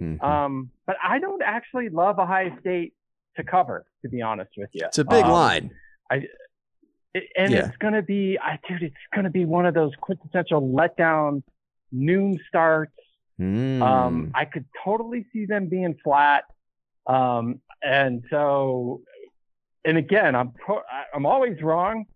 [0.03, 0.23] Mhm.
[0.23, 2.93] um, but I don't actually love Ohio State
[3.37, 4.85] to cover, to be honest with you.
[4.85, 5.71] it's a big Um, line.
[6.11, 6.31] It,
[7.37, 7.67] and Yeah.
[7.67, 11.43] it's going to be, I dude, it's going to be one of those quintessential letdown
[11.93, 12.93] noon starts.
[13.41, 13.81] Mm.
[13.83, 16.45] Um, I could totally see them being flat.
[17.07, 19.03] Um, and so,
[19.85, 22.07] and again, I'm pro- I- I'm always wrong.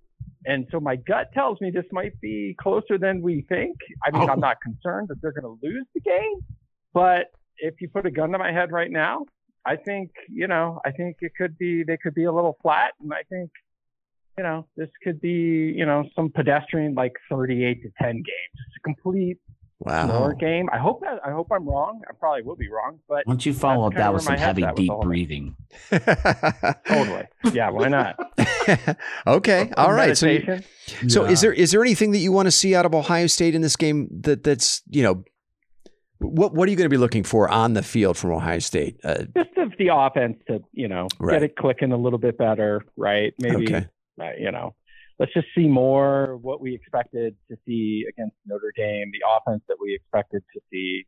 [0.47, 3.76] And so my gut tells me this might be closer than we think.
[4.03, 4.32] I mean, Oh.
[4.32, 6.41] I'm not concerned that they're going to lose the game,
[6.95, 9.26] but if you put a gun to my head right now,
[9.66, 12.95] I think, you know, I think it could be, they could be a little flat.
[13.03, 13.51] And I think,
[14.39, 18.76] you know, this could be, you know, some pedestrian like 38 to 10 game, just
[18.78, 19.39] a complete
[19.81, 20.09] wow.
[20.09, 20.68] lower game.
[20.72, 22.01] I hope that, I hope I'm wrong.
[22.09, 24.64] I probably will be wrong, but Why don't you follow up that with some heavy,
[24.76, 25.07] deep all that.
[25.07, 25.57] breathing?
[26.87, 27.24] totally.
[27.53, 27.70] Yeah.
[27.70, 28.16] Why not?
[29.26, 29.70] okay.
[29.76, 30.16] All right.
[30.16, 31.11] So, you- Meditation.
[31.11, 31.49] so is Yeah.
[31.49, 33.76] there is there anything that you want to see out of Ohio State in this
[33.76, 35.24] game that that's you know
[36.18, 38.99] what what are you going to be looking for on the field from Ohio State?
[39.05, 41.35] Uh, just of the offense to, you know, Right.
[41.35, 43.33] get it clicking a little bit better, right?
[43.39, 43.87] Maybe, Okay.
[44.39, 44.75] You know,
[45.18, 49.77] let's just see more what we expected to see against Notre Dame, the offense that
[49.81, 51.05] we expected to see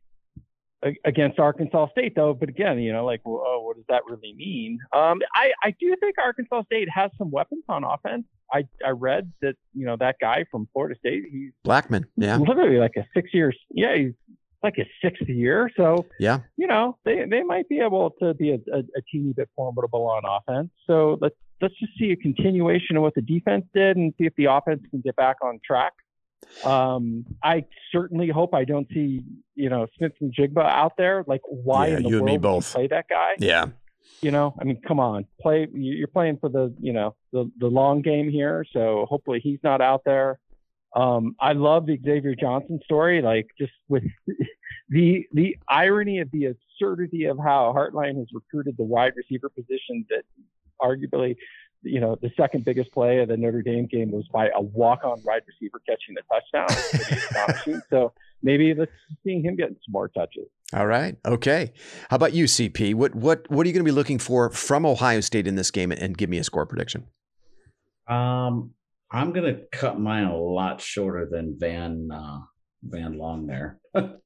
[1.05, 2.33] against Arkansas State, though.
[2.33, 4.79] But again, you know, like, well, oh, what does that really mean?
[4.93, 8.25] Um, I, I do think Arkansas State has some weapons on offense.
[8.53, 12.05] I, I read that, you know, that guy from Florida State, he's Blackman.
[12.17, 12.37] Yeah.
[12.37, 14.13] literally like a six years, yeah, he's
[14.61, 15.71] like his sixth year.
[15.75, 16.39] So, Yeah.
[16.57, 20.05] you know, they, they might be able to be a, a, a teeny bit formidable
[20.07, 20.69] on offense.
[20.85, 24.35] So let's let's just see a continuation of what the defense did and see if
[24.35, 25.93] the offense can get back on track.
[26.65, 29.21] Um, I certainly hope I don't see,
[29.55, 31.23] you know, Smith-Njigba out there.
[31.25, 32.73] Like, why Yeah, in the you and world me both.
[32.73, 33.35] play that guy?
[33.39, 33.67] Yeah.
[34.21, 35.67] You know, I mean, come on, play.
[35.73, 38.65] You're playing for the, you know, the the long game here.
[38.71, 40.39] So hopefully he's not out there.
[40.95, 44.03] Um, I love the Xavier Johnson story, like just with
[44.89, 50.05] the the irony of the absurdity of how Hartline has recruited the wide receiver position
[50.09, 50.23] that
[50.83, 51.35] arguably
[51.83, 55.21] you know, the second biggest play of the Notre Dame game was by a walk-on
[55.23, 57.81] wide receiver catching the touchdown.
[57.89, 58.91] so maybe let's
[59.23, 60.47] see him getting some more touches.
[60.73, 61.17] All right.
[61.25, 61.73] Okay.
[62.09, 62.95] How about you, CP?
[62.95, 65.69] What what what are you going to be looking for from Ohio State in this
[65.69, 67.07] game, and give me a score prediction?
[68.07, 68.71] Um,
[69.11, 72.39] I'm going to cut mine a lot shorter than Van uh,
[72.83, 73.79] Van Long there.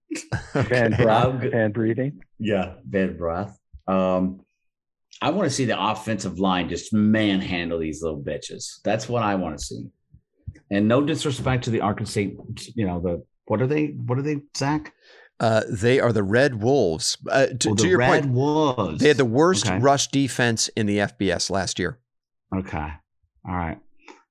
[0.54, 2.22] Van breath, Van breathing.
[2.40, 3.60] Yeah, Van breath.
[3.88, 4.42] Um,
[5.22, 8.82] I want to see the offensive line just manhandle these little bitches.
[8.84, 9.86] That's what I want to see.
[10.70, 12.38] And no disrespect to the Arkansas State,
[12.76, 13.88] you know, the what are they?
[13.88, 14.94] What are they, Zach?
[15.40, 17.18] Uh, they are the Red Wolves.
[17.30, 19.00] Uh, to, oh, to your Red point, Wolves.
[19.00, 19.78] they had the worst Okay.
[19.80, 22.00] rush defense in the FBS last year.
[22.56, 22.90] Okay.
[23.48, 23.80] All right.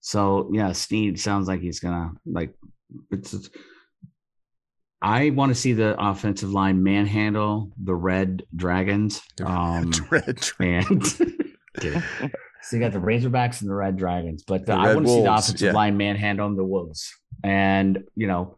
[0.01, 2.55] So yeah, Snead sounds like he's gonna like
[3.11, 3.49] it's, it's
[5.03, 9.21] I want to see the offensive line manhandle the red dragons.
[9.45, 10.41] Um Red,
[11.81, 12.03] Kidding.
[12.63, 15.23] so you got the Razorbacks and the Red Dragons, but The I want to see
[15.23, 15.73] the offensive yeah.
[15.73, 17.15] line manhandle the Wolves.
[17.45, 18.57] And you know,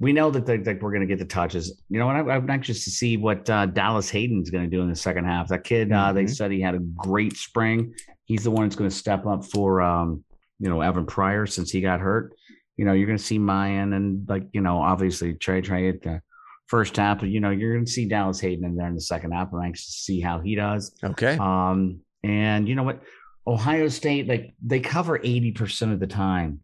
[0.00, 1.80] we know that, they, that we're going to get the touches.
[1.88, 4.82] You know, and I, I'm anxious to see what uh, Dallan Hayden's going to do
[4.82, 5.48] in the second half.
[5.48, 6.34] That kid, uh, they Mhm.
[6.34, 7.94] said he had a great spring.
[8.24, 10.24] He's the one that's going to step up for, um,
[10.58, 12.34] you know, Evan Pryor since he got hurt.
[12.76, 16.02] You know, you're going to see Miyan and like, you know, obviously Trey Trey at
[16.02, 16.20] the
[16.66, 19.00] first half, but you know, you're going to see Dallan Hayden in there in the
[19.00, 19.52] second half.
[19.52, 20.94] I'm anxious to see how he does.
[21.02, 21.36] Okay.
[21.38, 23.02] Um, and you know what?
[23.46, 26.60] Ohio State, like they cover 80% of the time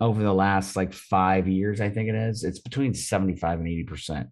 [0.00, 2.44] over the last like five years, I think it is.
[2.44, 4.28] It's between 75 and 80%.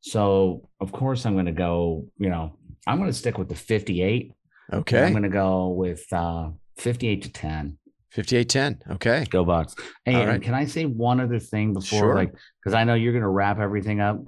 [0.00, 2.56] So of course I'm gonna go, you know,
[2.86, 4.32] I'm gonna stick with the 58.
[4.72, 5.04] Okay.
[5.04, 7.77] I'm gonna go with uh 58 to 10.
[8.10, 8.82] 58 10.
[8.92, 9.26] Okay.
[9.30, 9.74] Go Bucks.
[10.04, 10.42] Hey, All and right.
[10.42, 12.14] can I say one other thing before Sure.
[12.14, 12.32] like
[12.62, 14.18] because I know you're gonna wrap everything up.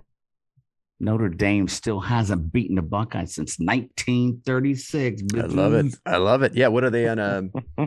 [1.03, 5.23] Notre Dame still hasn't beaten the Buckeyes since 1936.
[5.35, 5.95] I love it.
[6.05, 6.55] I love it.
[6.55, 6.69] Yeah.
[6.69, 7.45] What are they on a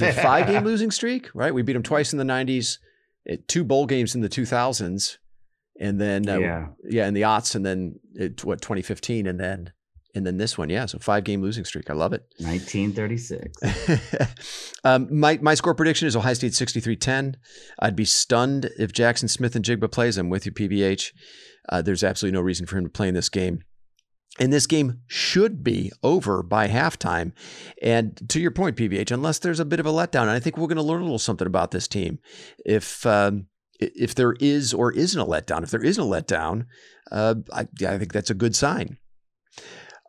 [0.00, 1.30] a five game losing streak?
[1.34, 1.52] Right.
[1.52, 2.78] We beat them twice in the 90s,
[3.28, 5.18] eh, two bowl games in the 2000s,
[5.80, 6.66] and then, uh, yeah.
[6.88, 7.08] yeah.
[7.08, 9.72] in the aughts, and then it, what, 2015, and then,
[10.14, 10.70] and then this one.
[10.70, 10.86] Yeah.
[10.86, 11.90] So five game losing streak.
[11.90, 12.22] I love it.
[12.38, 14.30] 1936.
[14.84, 17.34] um, my my score prediction is Ohio State 63-10.
[17.80, 20.16] I'd be stunned if Jaxon Smith-Njigba plays.
[20.16, 21.12] I'm with you, PVH.
[21.68, 23.60] Uh, there's absolutely no reason for him to play in this game.
[24.40, 27.32] And this game should be over by halftime.
[27.80, 30.56] And to your point, PVH, unless there's a bit of a letdown, and I think
[30.56, 32.18] we're going to learn a little something about this team.
[32.64, 33.46] If um,
[33.78, 36.66] if there is or isn't a letdown, if there isn't a letdown,
[37.12, 38.98] uh, I, I think that's a good sign.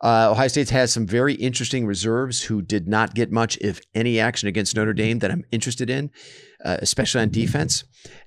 [0.02, 4.20] Uh, Ohio State has some very interesting reserves who did not get much, if any,
[4.20, 6.10] action against Notre Dame that I'm interested in,
[6.64, 7.84] uh, especially on defense.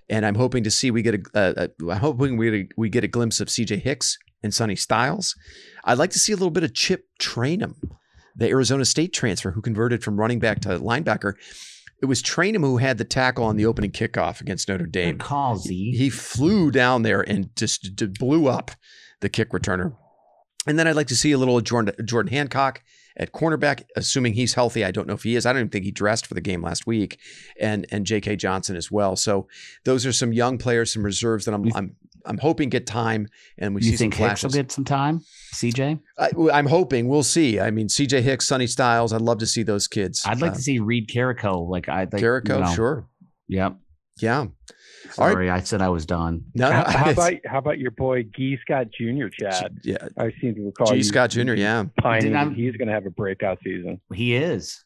[0.09, 1.21] And I'm hoping to see we get a.
[1.35, 3.77] Uh, uh, I'm hoping we get a, we get a glimpse of C.J.
[3.77, 5.35] Hicks and Sonny Styles.
[5.83, 7.75] I'd like to see a little bit of Chip Trayanum,
[8.35, 11.33] the Arizona State transfer who converted from running back to linebacker.
[12.01, 15.17] It was Trayanum who had the tackle on the opening kickoff against Notre Dame.
[15.17, 18.71] Call, He flew down there and just blew up
[19.19, 19.95] the kick returner.
[20.69, 22.81] And then I'd like to see a little Jordan, Jordan Hancock
[23.17, 24.85] at cornerback, assuming he's healthy.
[24.85, 25.45] I don't know if he is.
[25.45, 27.19] I don't even think he dressed for the game last week,
[27.59, 28.35] and and J.K.
[28.37, 29.15] Johnson as well.
[29.15, 29.47] So
[29.83, 31.95] those are some young players, some reserves that I'm You- I'm
[32.25, 35.21] I'm hoping get time, and we you see think some Hicks will get some time,
[35.53, 35.99] CJ?
[36.17, 37.59] I, I'm hoping we'll see.
[37.61, 38.21] I mean, C.J.
[38.21, 39.13] Hicks, Sonny Styles.
[39.13, 40.21] I'd love to see those kids.
[40.25, 41.61] I'd like Uh, to see Reid Carrico.
[41.61, 43.07] Like I think Carrico, you know, sure.
[43.47, 43.77] Yep.
[44.21, 44.45] Yeah.
[45.17, 45.33] All right.
[45.33, 46.43] Sorry, I said I was done.
[46.53, 46.75] No, no.
[46.75, 49.27] How, how about how about your boy Gee Scott Jr.
[49.27, 49.79] Chad?
[49.83, 51.53] yeah, I seem to recall Gee Scott Jr.
[51.53, 51.83] Yeah.
[51.83, 53.99] Did pining he's going to have a breakout season.
[54.13, 54.83] He is.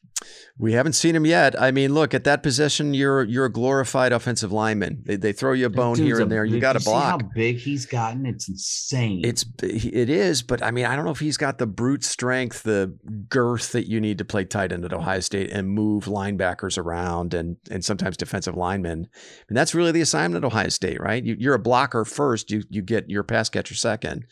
[0.58, 1.60] We haven't seen him yet.
[1.60, 2.94] I mean, look at that position.
[2.94, 5.02] You're you're a glorified offensive lineman.
[5.06, 6.46] They, they throw you a bone here and a- there.
[6.46, 7.22] You got to see block.
[7.22, 8.26] how big he's gotten?
[8.26, 9.22] It's insane.
[9.26, 12.64] It's it is, but I mean, I don't know if he's got the brute strength,
[12.64, 12.96] the
[13.28, 17.34] girth that you need to play tight end at Ohio State and move linebackers around
[17.34, 19.08] and and sometimes defensive linemen.
[19.50, 21.24] And that's really the assignment at Ohio State, right?
[21.24, 22.52] You, you're a blocker first.
[22.52, 24.26] You you get your pass catcher second.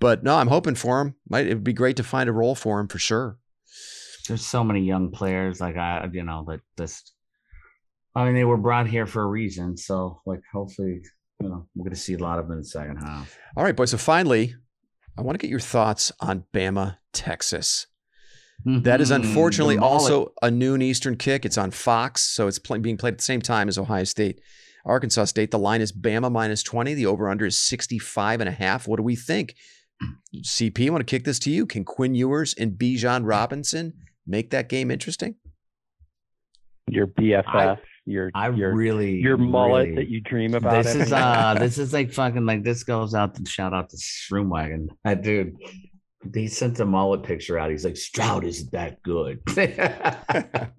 [0.00, 1.14] But no, I'm hoping for him.
[1.28, 3.38] Might it would be great to find a role for him for sure.
[4.26, 7.12] There's so many young players, like I, you know, that just.
[8.14, 9.76] I mean, they were brought here for a reason.
[9.76, 11.00] So, like, hopefully,
[11.40, 13.38] you know, we're going to see a lot of them in the second half.
[13.56, 13.90] All right, boys.
[13.92, 14.54] So finally,
[15.16, 17.86] I want to get your thoughts on Bama, Texas.
[18.64, 19.16] That is Mhm.
[19.16, 21.44] unfortunately also a noon Eastern kick.
[21.46, 24.40] It's on Fox, so it's play, being played at the same time as Ohio State,
[24.88, 25.50] Arkansas State.
[25.50, 26.94] The line is Bama minus 20.
[26.94, 28.88] The over under is 65 and a half.
[28.88, 29.54] What do we think?
[30.34, 31.66] CP, I want to kick this to you.
[31.66, 33.94] Can Quinn Ewers and Bijan Robinson
[34.26, 35.34] make that game interesting?
[36.88, 40.82] Your BFF, I- your I your really your mullet really- that you dream about.
[40.82, 43.96] This is uh this is like fucking like this goes out to shout out to
[43.98, 44.88] Shroomwagon.
[45.04, 45.56] That dude.
[46.34, 47.70] He sent a mullet picture out.
[47.70, 49.40] He's like, Stroud isn't that good.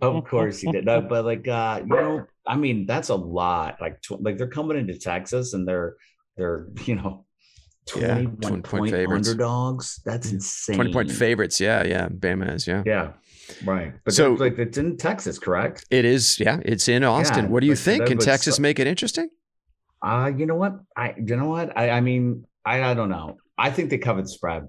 [0.00, 0.84] of course he did.
[0.84, 3.78] No, but like uh, you know, I mean, that's a lot.
[3.80, 5.96] Like tw- like they're coming into Texas and they're
[6.36, 7.24] they're, you know,
[7.96, 9.28] Yeah, 20 point point favorites.
[9.28, 10.00] underdogs.
[10.04, 10.76] That's insane.
[10.76, 11.60] 20 point favorites.
[11.60, 12.08] Yeah, yeah.
[12.08, 12.82] Bama is, yeah.
[12.86, 13.12] Yeah.
[13.64, 13.92] Right.
[14.04, 15.84] But So- so like it's in Texas, correct?
[15.90, 16.60] It is, yeah.
[16.64, 17.44] It's in Austin.
[17.44, 18.06] Yeah, what do you think?
[18.06, 19.28] Can Texas so- make it interesting?
[20.00, 20.80] Uh, you know what?
[20.96, 21.76] I you know what?
[21.76, 23.36] I I mean, I I don't know.
[23.56, 24.68] I think they covered the spread.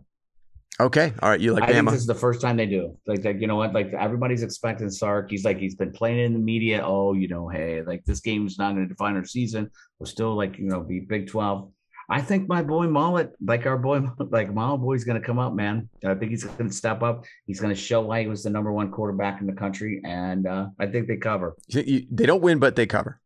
[0.79, 1.13] Okay.
[1.21, 1.39] All right.
[1.39, 2.97] You like I think this is the first time they do.
[3.05, 3.73] Like, like you know what?
[3.73, 5.29] Like everybody's expecting Sark.
[5.29, 6.81] He's like he's been playing in the media.
[6.83, 9.69] Oh, you know, hey, like this game's not going to define our season.
[9.99, 11.71] We're still like you know be Big Twelve.
[12.09, 15.53] I think my boy Mullet, like our boy, like my boy's going to come up,
[15.53, 15.89] man.
[16.05, 17.25] I think he's going to step up.
[17.45, 20.47] He's going to show why he was the number one quarterback in the country, and
[20.47, 21.55] uh, I think they cover.
[21.67, 23.19] You think you- they don't win, but they cover.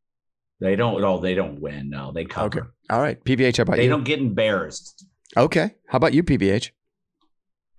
[0.60, 1.04] They don't.
[1.04, 1.90] Oh, they don't win.
[1.90, 2.46] No, they cover.
[2.48, 2.68] Okay.
[2.90, 3.24] All right.
[3.24, 3.90] PVH, how about They you?
[3.90, 5.06] They don't get embarrassed.
[5.36, 5.76] Okay.
[5.88, 6.72] How about you, PVH?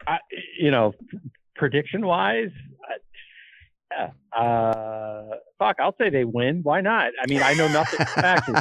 [0.09, 0.19] I,
[0.59, 0.95] you know,
[1.57, 2.51] prediction wise,
[3.91, 5.25] yeah, uh,
[5.59, 6.61] fuck, I'll say they win.
[6.63, 7.11] Why not?
[7.21, 8.01] I mean, I know nothing.
[8.17, 8.61] Actually.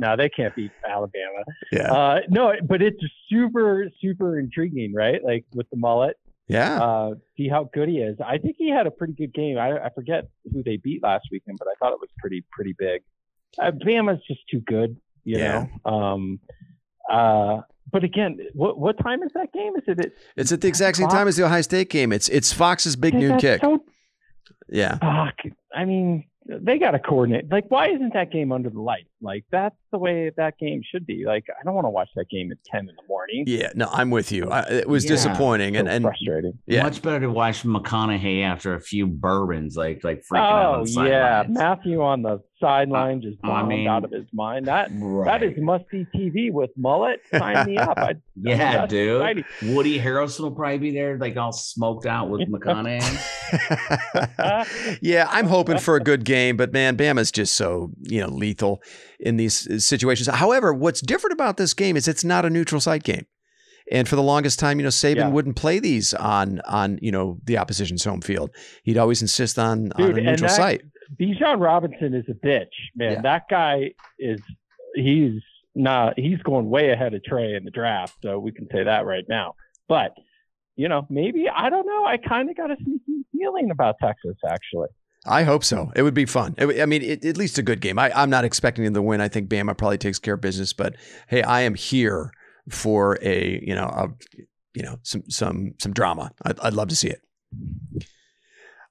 [0.00, 1.44] No, they can't beat Alabama.
[1.72, 1.92] Yeah.
[1.92, 5.22] Uh, no, but it's super, super intriguing, right?
[5.24, 6.16] Like with the mullet,
[6.48, 6.78] Yeah.
[6.82, 8.18] uh, see how good he is.
[8.24, 9.56] I think he had a pretty good game.
[9.56, 12.74] I, I forget who they beat last weekend, but I thought it was pretty, pretty
[12.76, 13.02] big.
[13.58, 15.66] Uh, Bama's just too good, you Yeah.
[15.86, 15.92] know.
[15.92, 16.40] Um,
[17.08, 17.60] uh,
[17.92, 19.74] but again, what what time is that game?
[19.76, 22.12] Is it at it's at the exact same time as the Ohio State game.
[22.12, 23.60] It's it's Fox's big Dude, noon kick.
[23.60, 23.84] So,
[24.68, 24.98] Yeah.
[24.98, 25.34] fuck.
[25.74, 27.50] I mean, they got to coordinate.
[27.50, 29.09] Like, why isn't that game under the lights?
[29.22, 31.24] Like, that's the way that game should be.
[31.26, 33.44] Like, I don't want to watch that game at ten in the morning.
[33.46, 33.70] Yeah.
[33.74, 34.48] No, I'm with you.
[34.50, 35.10] I, it was Yeah.
[35.10, 36.58] disappointing, So and and frustrating.
[36.66, 36.82] yeah.
[36.82, 41.42] Much better to watch McConaughey after a few bourbons, like like freaking out Oh yeah,
[41.42, 41.58] sidelines.
[41.58, 44.66] Matthew on the sideline uh, just I mean- out of his mind.
[44.66, 45.40] That Right.
[45.40, 47.20] that is must see TV with mullet.
[47.34, 47.96] Sign me up.
[47.98, 49.16] I, yeah, that's dude.
[49.20, 49.74] exciting.
[49.74, 53.00] Woody Harrelson will probably be there, like all smoked out with McConaughey.
[55.02, 58.82] yeah, I'm hoping for a good game, but man, Bama's just so you know lethal
[59.20, 60.28] in these uh, situations.
[60.28, 63.26] However, what's different about this game is it's not a neutral site game,
[63.92, 65.28] and for the longest time, you know, Saban Yeah.
[65.28, 68.50] wouldn't play these on on you know the opposition's home field.
[68.84, 70.82] He'd always insist on on a neutral that- site.
[71.20, 73.12] Bijan Robinson is a bitch, man.
[73.14, 73.20] Yeah.
[73.22, 74.40] That guy is
[74.94, 75.42] he's
[75.74, 79.04] not he's going way ahead of Trey in the draft, so we can say that
[79.06, 79.54] right now.
[79.88, 80.12] But
[80.76, 82.04] you know, maybe I don't know.
[82.06, 84.88] I kind of got a sneaky feeling about Texas actually.
[85.30, 85.90] I hope so.
[85.96, 86.54] It would be fun.
[86.58, 87.98] It I mean, it, at least a good game.
[87.98, 89.20] I, I'm not expecting them to win.
[89.20, 90.72] I think Bama probably takes care of business.
[90.72, 90.96] But
[91.28, 92.32] hey, I am here
[92.68, 94.08] for a you know a
[94.74, 96.32] you know some some some drama.
[96.44, 97.20] I'd, I'd love to see it.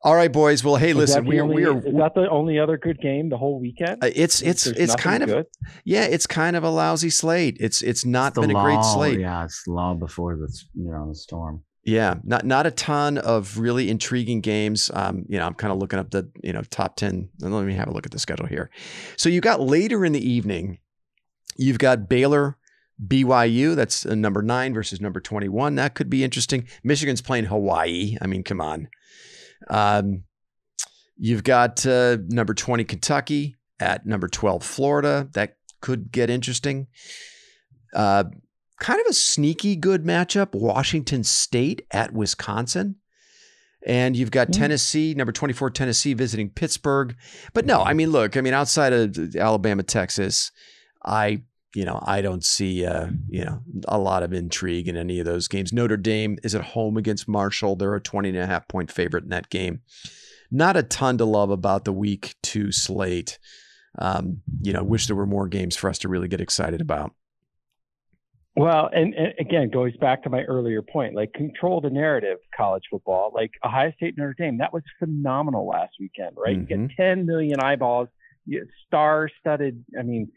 [0.01, 0.63] All right, boys.
[0.63, 1.77] Well, hey, listen, we are only- we are.
[1.77, 4.01] Is that the only other good game the whole weekend?
[4.01, 5.45] uh, It's it's There's it's kind of good?
[5.83, 6.03] yeah.
[6.05, 7.57] It's kind of a lousy slate.
[7.59, 9.19] It's it's not The been a great slate.
[9.19, 11.63] Yeah, it's the lull before the you know the storm.
[11.89, 14.91] Yeah, not not a ton of really intriguing games.
[14.93, 17.29] Um, you know, I'm kind of looking up the you know top ten.
[17.39, 18.69] Let me have a look at the schedule here.
[19.17, 20.77] So you got later in the evening,
[21.57, 22.57] you've got Baylor,
[23.03, 23.75] BYU.
[23.75, 25.73] That's uh, number nine versus number twenty one.
[25.75, 26.67] That could be interesting.
[26.83, 28.17] Michigan's playing Hawaii.
[28.21, 28.87] I mean, come on.
[29.67, 30.25] Um,
[31.17, 35.27] you've got uh, number twenty Kentucky at number twelve Florida.
[35.33, 36.85] That could get interesting.
[37.95, 38.25] Uh,
[38.79, 42.95] kind of a sneaky good matchup Washington State at Wisconsin.
[43.85, 44.51] And you've got.
[44.51, 47.15] Tennessee, number 24 Tennessee visiting Pittsburgh.
[47.53, 50.51] But no, I mean, look, I mean, outside of Alabama, Texas,
[51.05, 51.43] I,
[51.73, 55.25] you know, I don't see, uh, you know, a lot of intrigue in any of
[55.25, 55.71] those games.
[55.71, 57.77] Notre Dame is at home against Marshall.
[57.77, 59.81] They're a 20 and a half point favorite in that game.
[60.51, 63.39] Not a ton to love about the week two slate.
[63.97, 67.13] Um, you know, wish there were more games for us to really get excited about.
[68.59, 71.15] Well, and, and again, goes back to my earlier point.
[71.15, 73.31] Like, control the narrative, college football.
[73.33, 76.55] Like Ohio State, Notre Dame, that was phenomenal last weekend, right?
[76.57, 76.87] You Mhm.
[76.89, 78.09] get 10 million eyeballs,
[78.87, 79.83] star-studded.
[79.97, 80.29] I mean,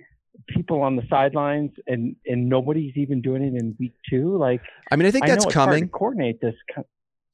[0.48, 4.36] people on the sidelines, and and nobody's even doing it in week two.
[4.36, 5.88] Like, I mean, I think that's hard coming.
[5.88, 6.54] coordinate this.
[6.74, 6.86] co-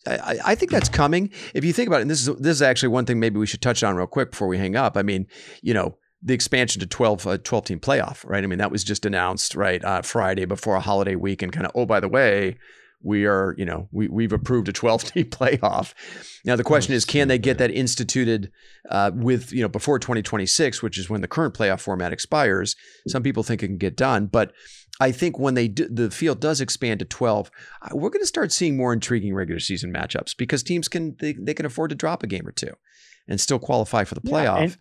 [0.07, 1.31] I, I think that's coming.
[1.55, 3.47] If you think about it, and this is this is actually one thing maybe we
[3.47, 4.97] should touch on real quick before we hang up.
[4.97, 5.27] I mean,
[5.61, 8.43] you know, the expansion to 12, uh, 12 team playoff, right?
[8.43, 11.67] I mean, that was just announced right uh, Friday before a holiday week, and kind
[11.67, 12.57] of oh by the way,
[13.03, 15.95] we are, you know, we, we've approved a 12 team playoff.
[16.45, 18.51] Now, the question is, can they get that instituted
[18.91, 22.75] uh, with, you know, before 2026, which is when the current playoff format expires?
[23.07, 24.53] Some people think it can get done, but
[25.01, 27.51] I think when they do, the field does expand to 12,
[27.83, 31.35] uh, we're going to start seeing more intriguing regular season matchups because teams can, they,
[31.35, 32.73] they can afford to drop a game or two
[33.29, 34.59] and still qualify for the playoff.
[34.59, 34.79] Yeah, and,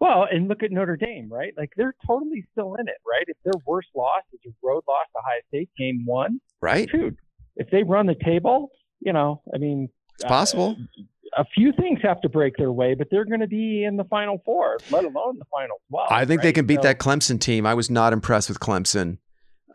[0.00, 1.52] well, and look at Notre Dame, right?
[1.56, 3.24] Like they're totally still in it, right?
[3.26, 6.88] If their worst loss is a road loss to Ohio State, game one, right?
[6.90, 7.16] Dude,
[7.56, 8.70] if they run the table,
[9.00, 10.76] you know, I mean, it's possible.
[10.78, 11.02] Uh,
[11.36, 14.04] a few things have to break their way, but they're going to be in the
[14.04, 16.08] final four, let alone the final 12.
[16.10, 16.44] I think right?
[16.44, 17.66] they can beat so, that Clemson team.
[17.66, 19.18] I was not impressed with Clemson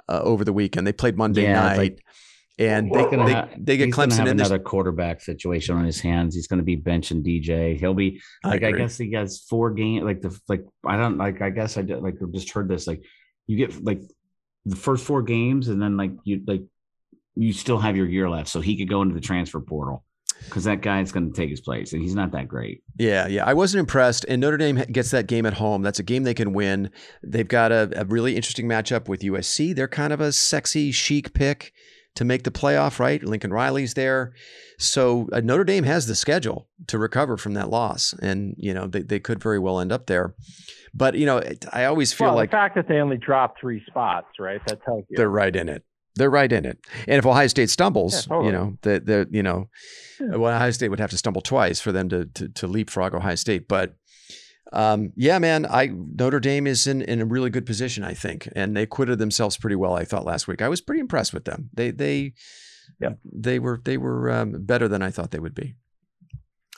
[0.09, 0.87] uh, over the weekend.
[0.87, 1.77] They played Monday yeah, night.
[1.77, 2.05] Like,
[2.59, 4.67] and they, they, they, get Clemson in another this.
[4.67, 6.35] quarterback situation on his hands.
[6.35, 7.80] He's going to be benching DJ.
[7.80, 10.05] He'll be like I, I, guess he has four games.
[10.05, 13.03] Like the like I don't like I guess I did, like just heard this like
[13.47, 14.01] you get like
[14.65, 16.61] the first four games and then like you like
[17.35, 20.03] you still have your year left, so he could go into the transfer portal
[20.45, 22.84] because that guy is going to take his place, and he's not that great.
[22.99, 24.25] Yeah, yeah, I wasn't impressed.
[24.27, 25.81] And Notre Dame gets that game at home.
[25.81, 26.91] That's a game they can win.
[27.23, 29.75] They've got a, a really interesting matchup with USC.
[29.75, 31.73] They're kind of a sexy, chic pick
[32.15, 33.23] to make the playoff, right?
[33.23, 34.34] Lincoln Riley's there.
[34.77, 38.14] So uh, Notre Dame has the schedule to recover from that loss.
[38.22, 40.35] And, you know, they, they could very well end up there.
[40.94, 41.41] But, you know,
[41.72, 44.61] I always feel well, like the fact that they only dropped three spots, right?
[44.68, 45.84] That tells you they're right in it.
[46.15, 46.77] They're right in it.
[47.07, 48.45] And if Ohio State stumbles, yeah, totally.
[48.45, 49.69] you know, the, the, you know,
[50.19, 50.35] yeah.
[50.35, 53.34] well, Ohio State would have to stumble twice for them to, to, to leapfrog Ohio
[53.34, 53.68] State.
[53.68, 53.95] But
[54.73, 58.49] um, yeah, man, I Notre Dame is in, in a really good position, I think,
[58.55, 59.93] and they acquitted themselves pretty well.
[59.93, 60.61] I thought last week.
[60.61, 61.69] I was pretty impressed with them.
[61.73, 62.33] They they
[62.99, 63.11] yeah.
[63.23, 65.75] they were they were um, better than I thought they would be.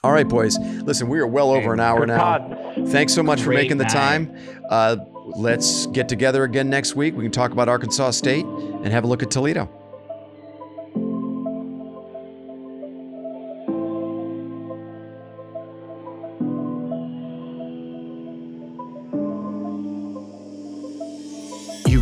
[0.03, 0.59] All right, boys.
[0.59, 2.73] Listen, we are well over an hour now.
[2.87, 4.37] Thanks so much for making the time.
[4.69, 4.97] Uh,
[5.35, 7.15] let's get together again next week.
[7.15, 9.67] We can talk about Arkansas State and have a look at Toledo.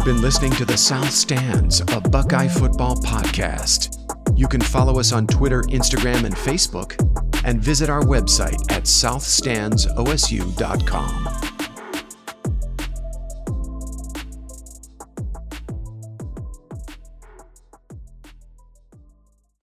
[0.04, 3.98] You've been listening to the South Stands, a Buckeye football podcast.
[4.38, 7.00] You can follow us on Twitter, Instagram, and Facebook,
[7.46, 11.53] and visit our website at southstandsosu.com.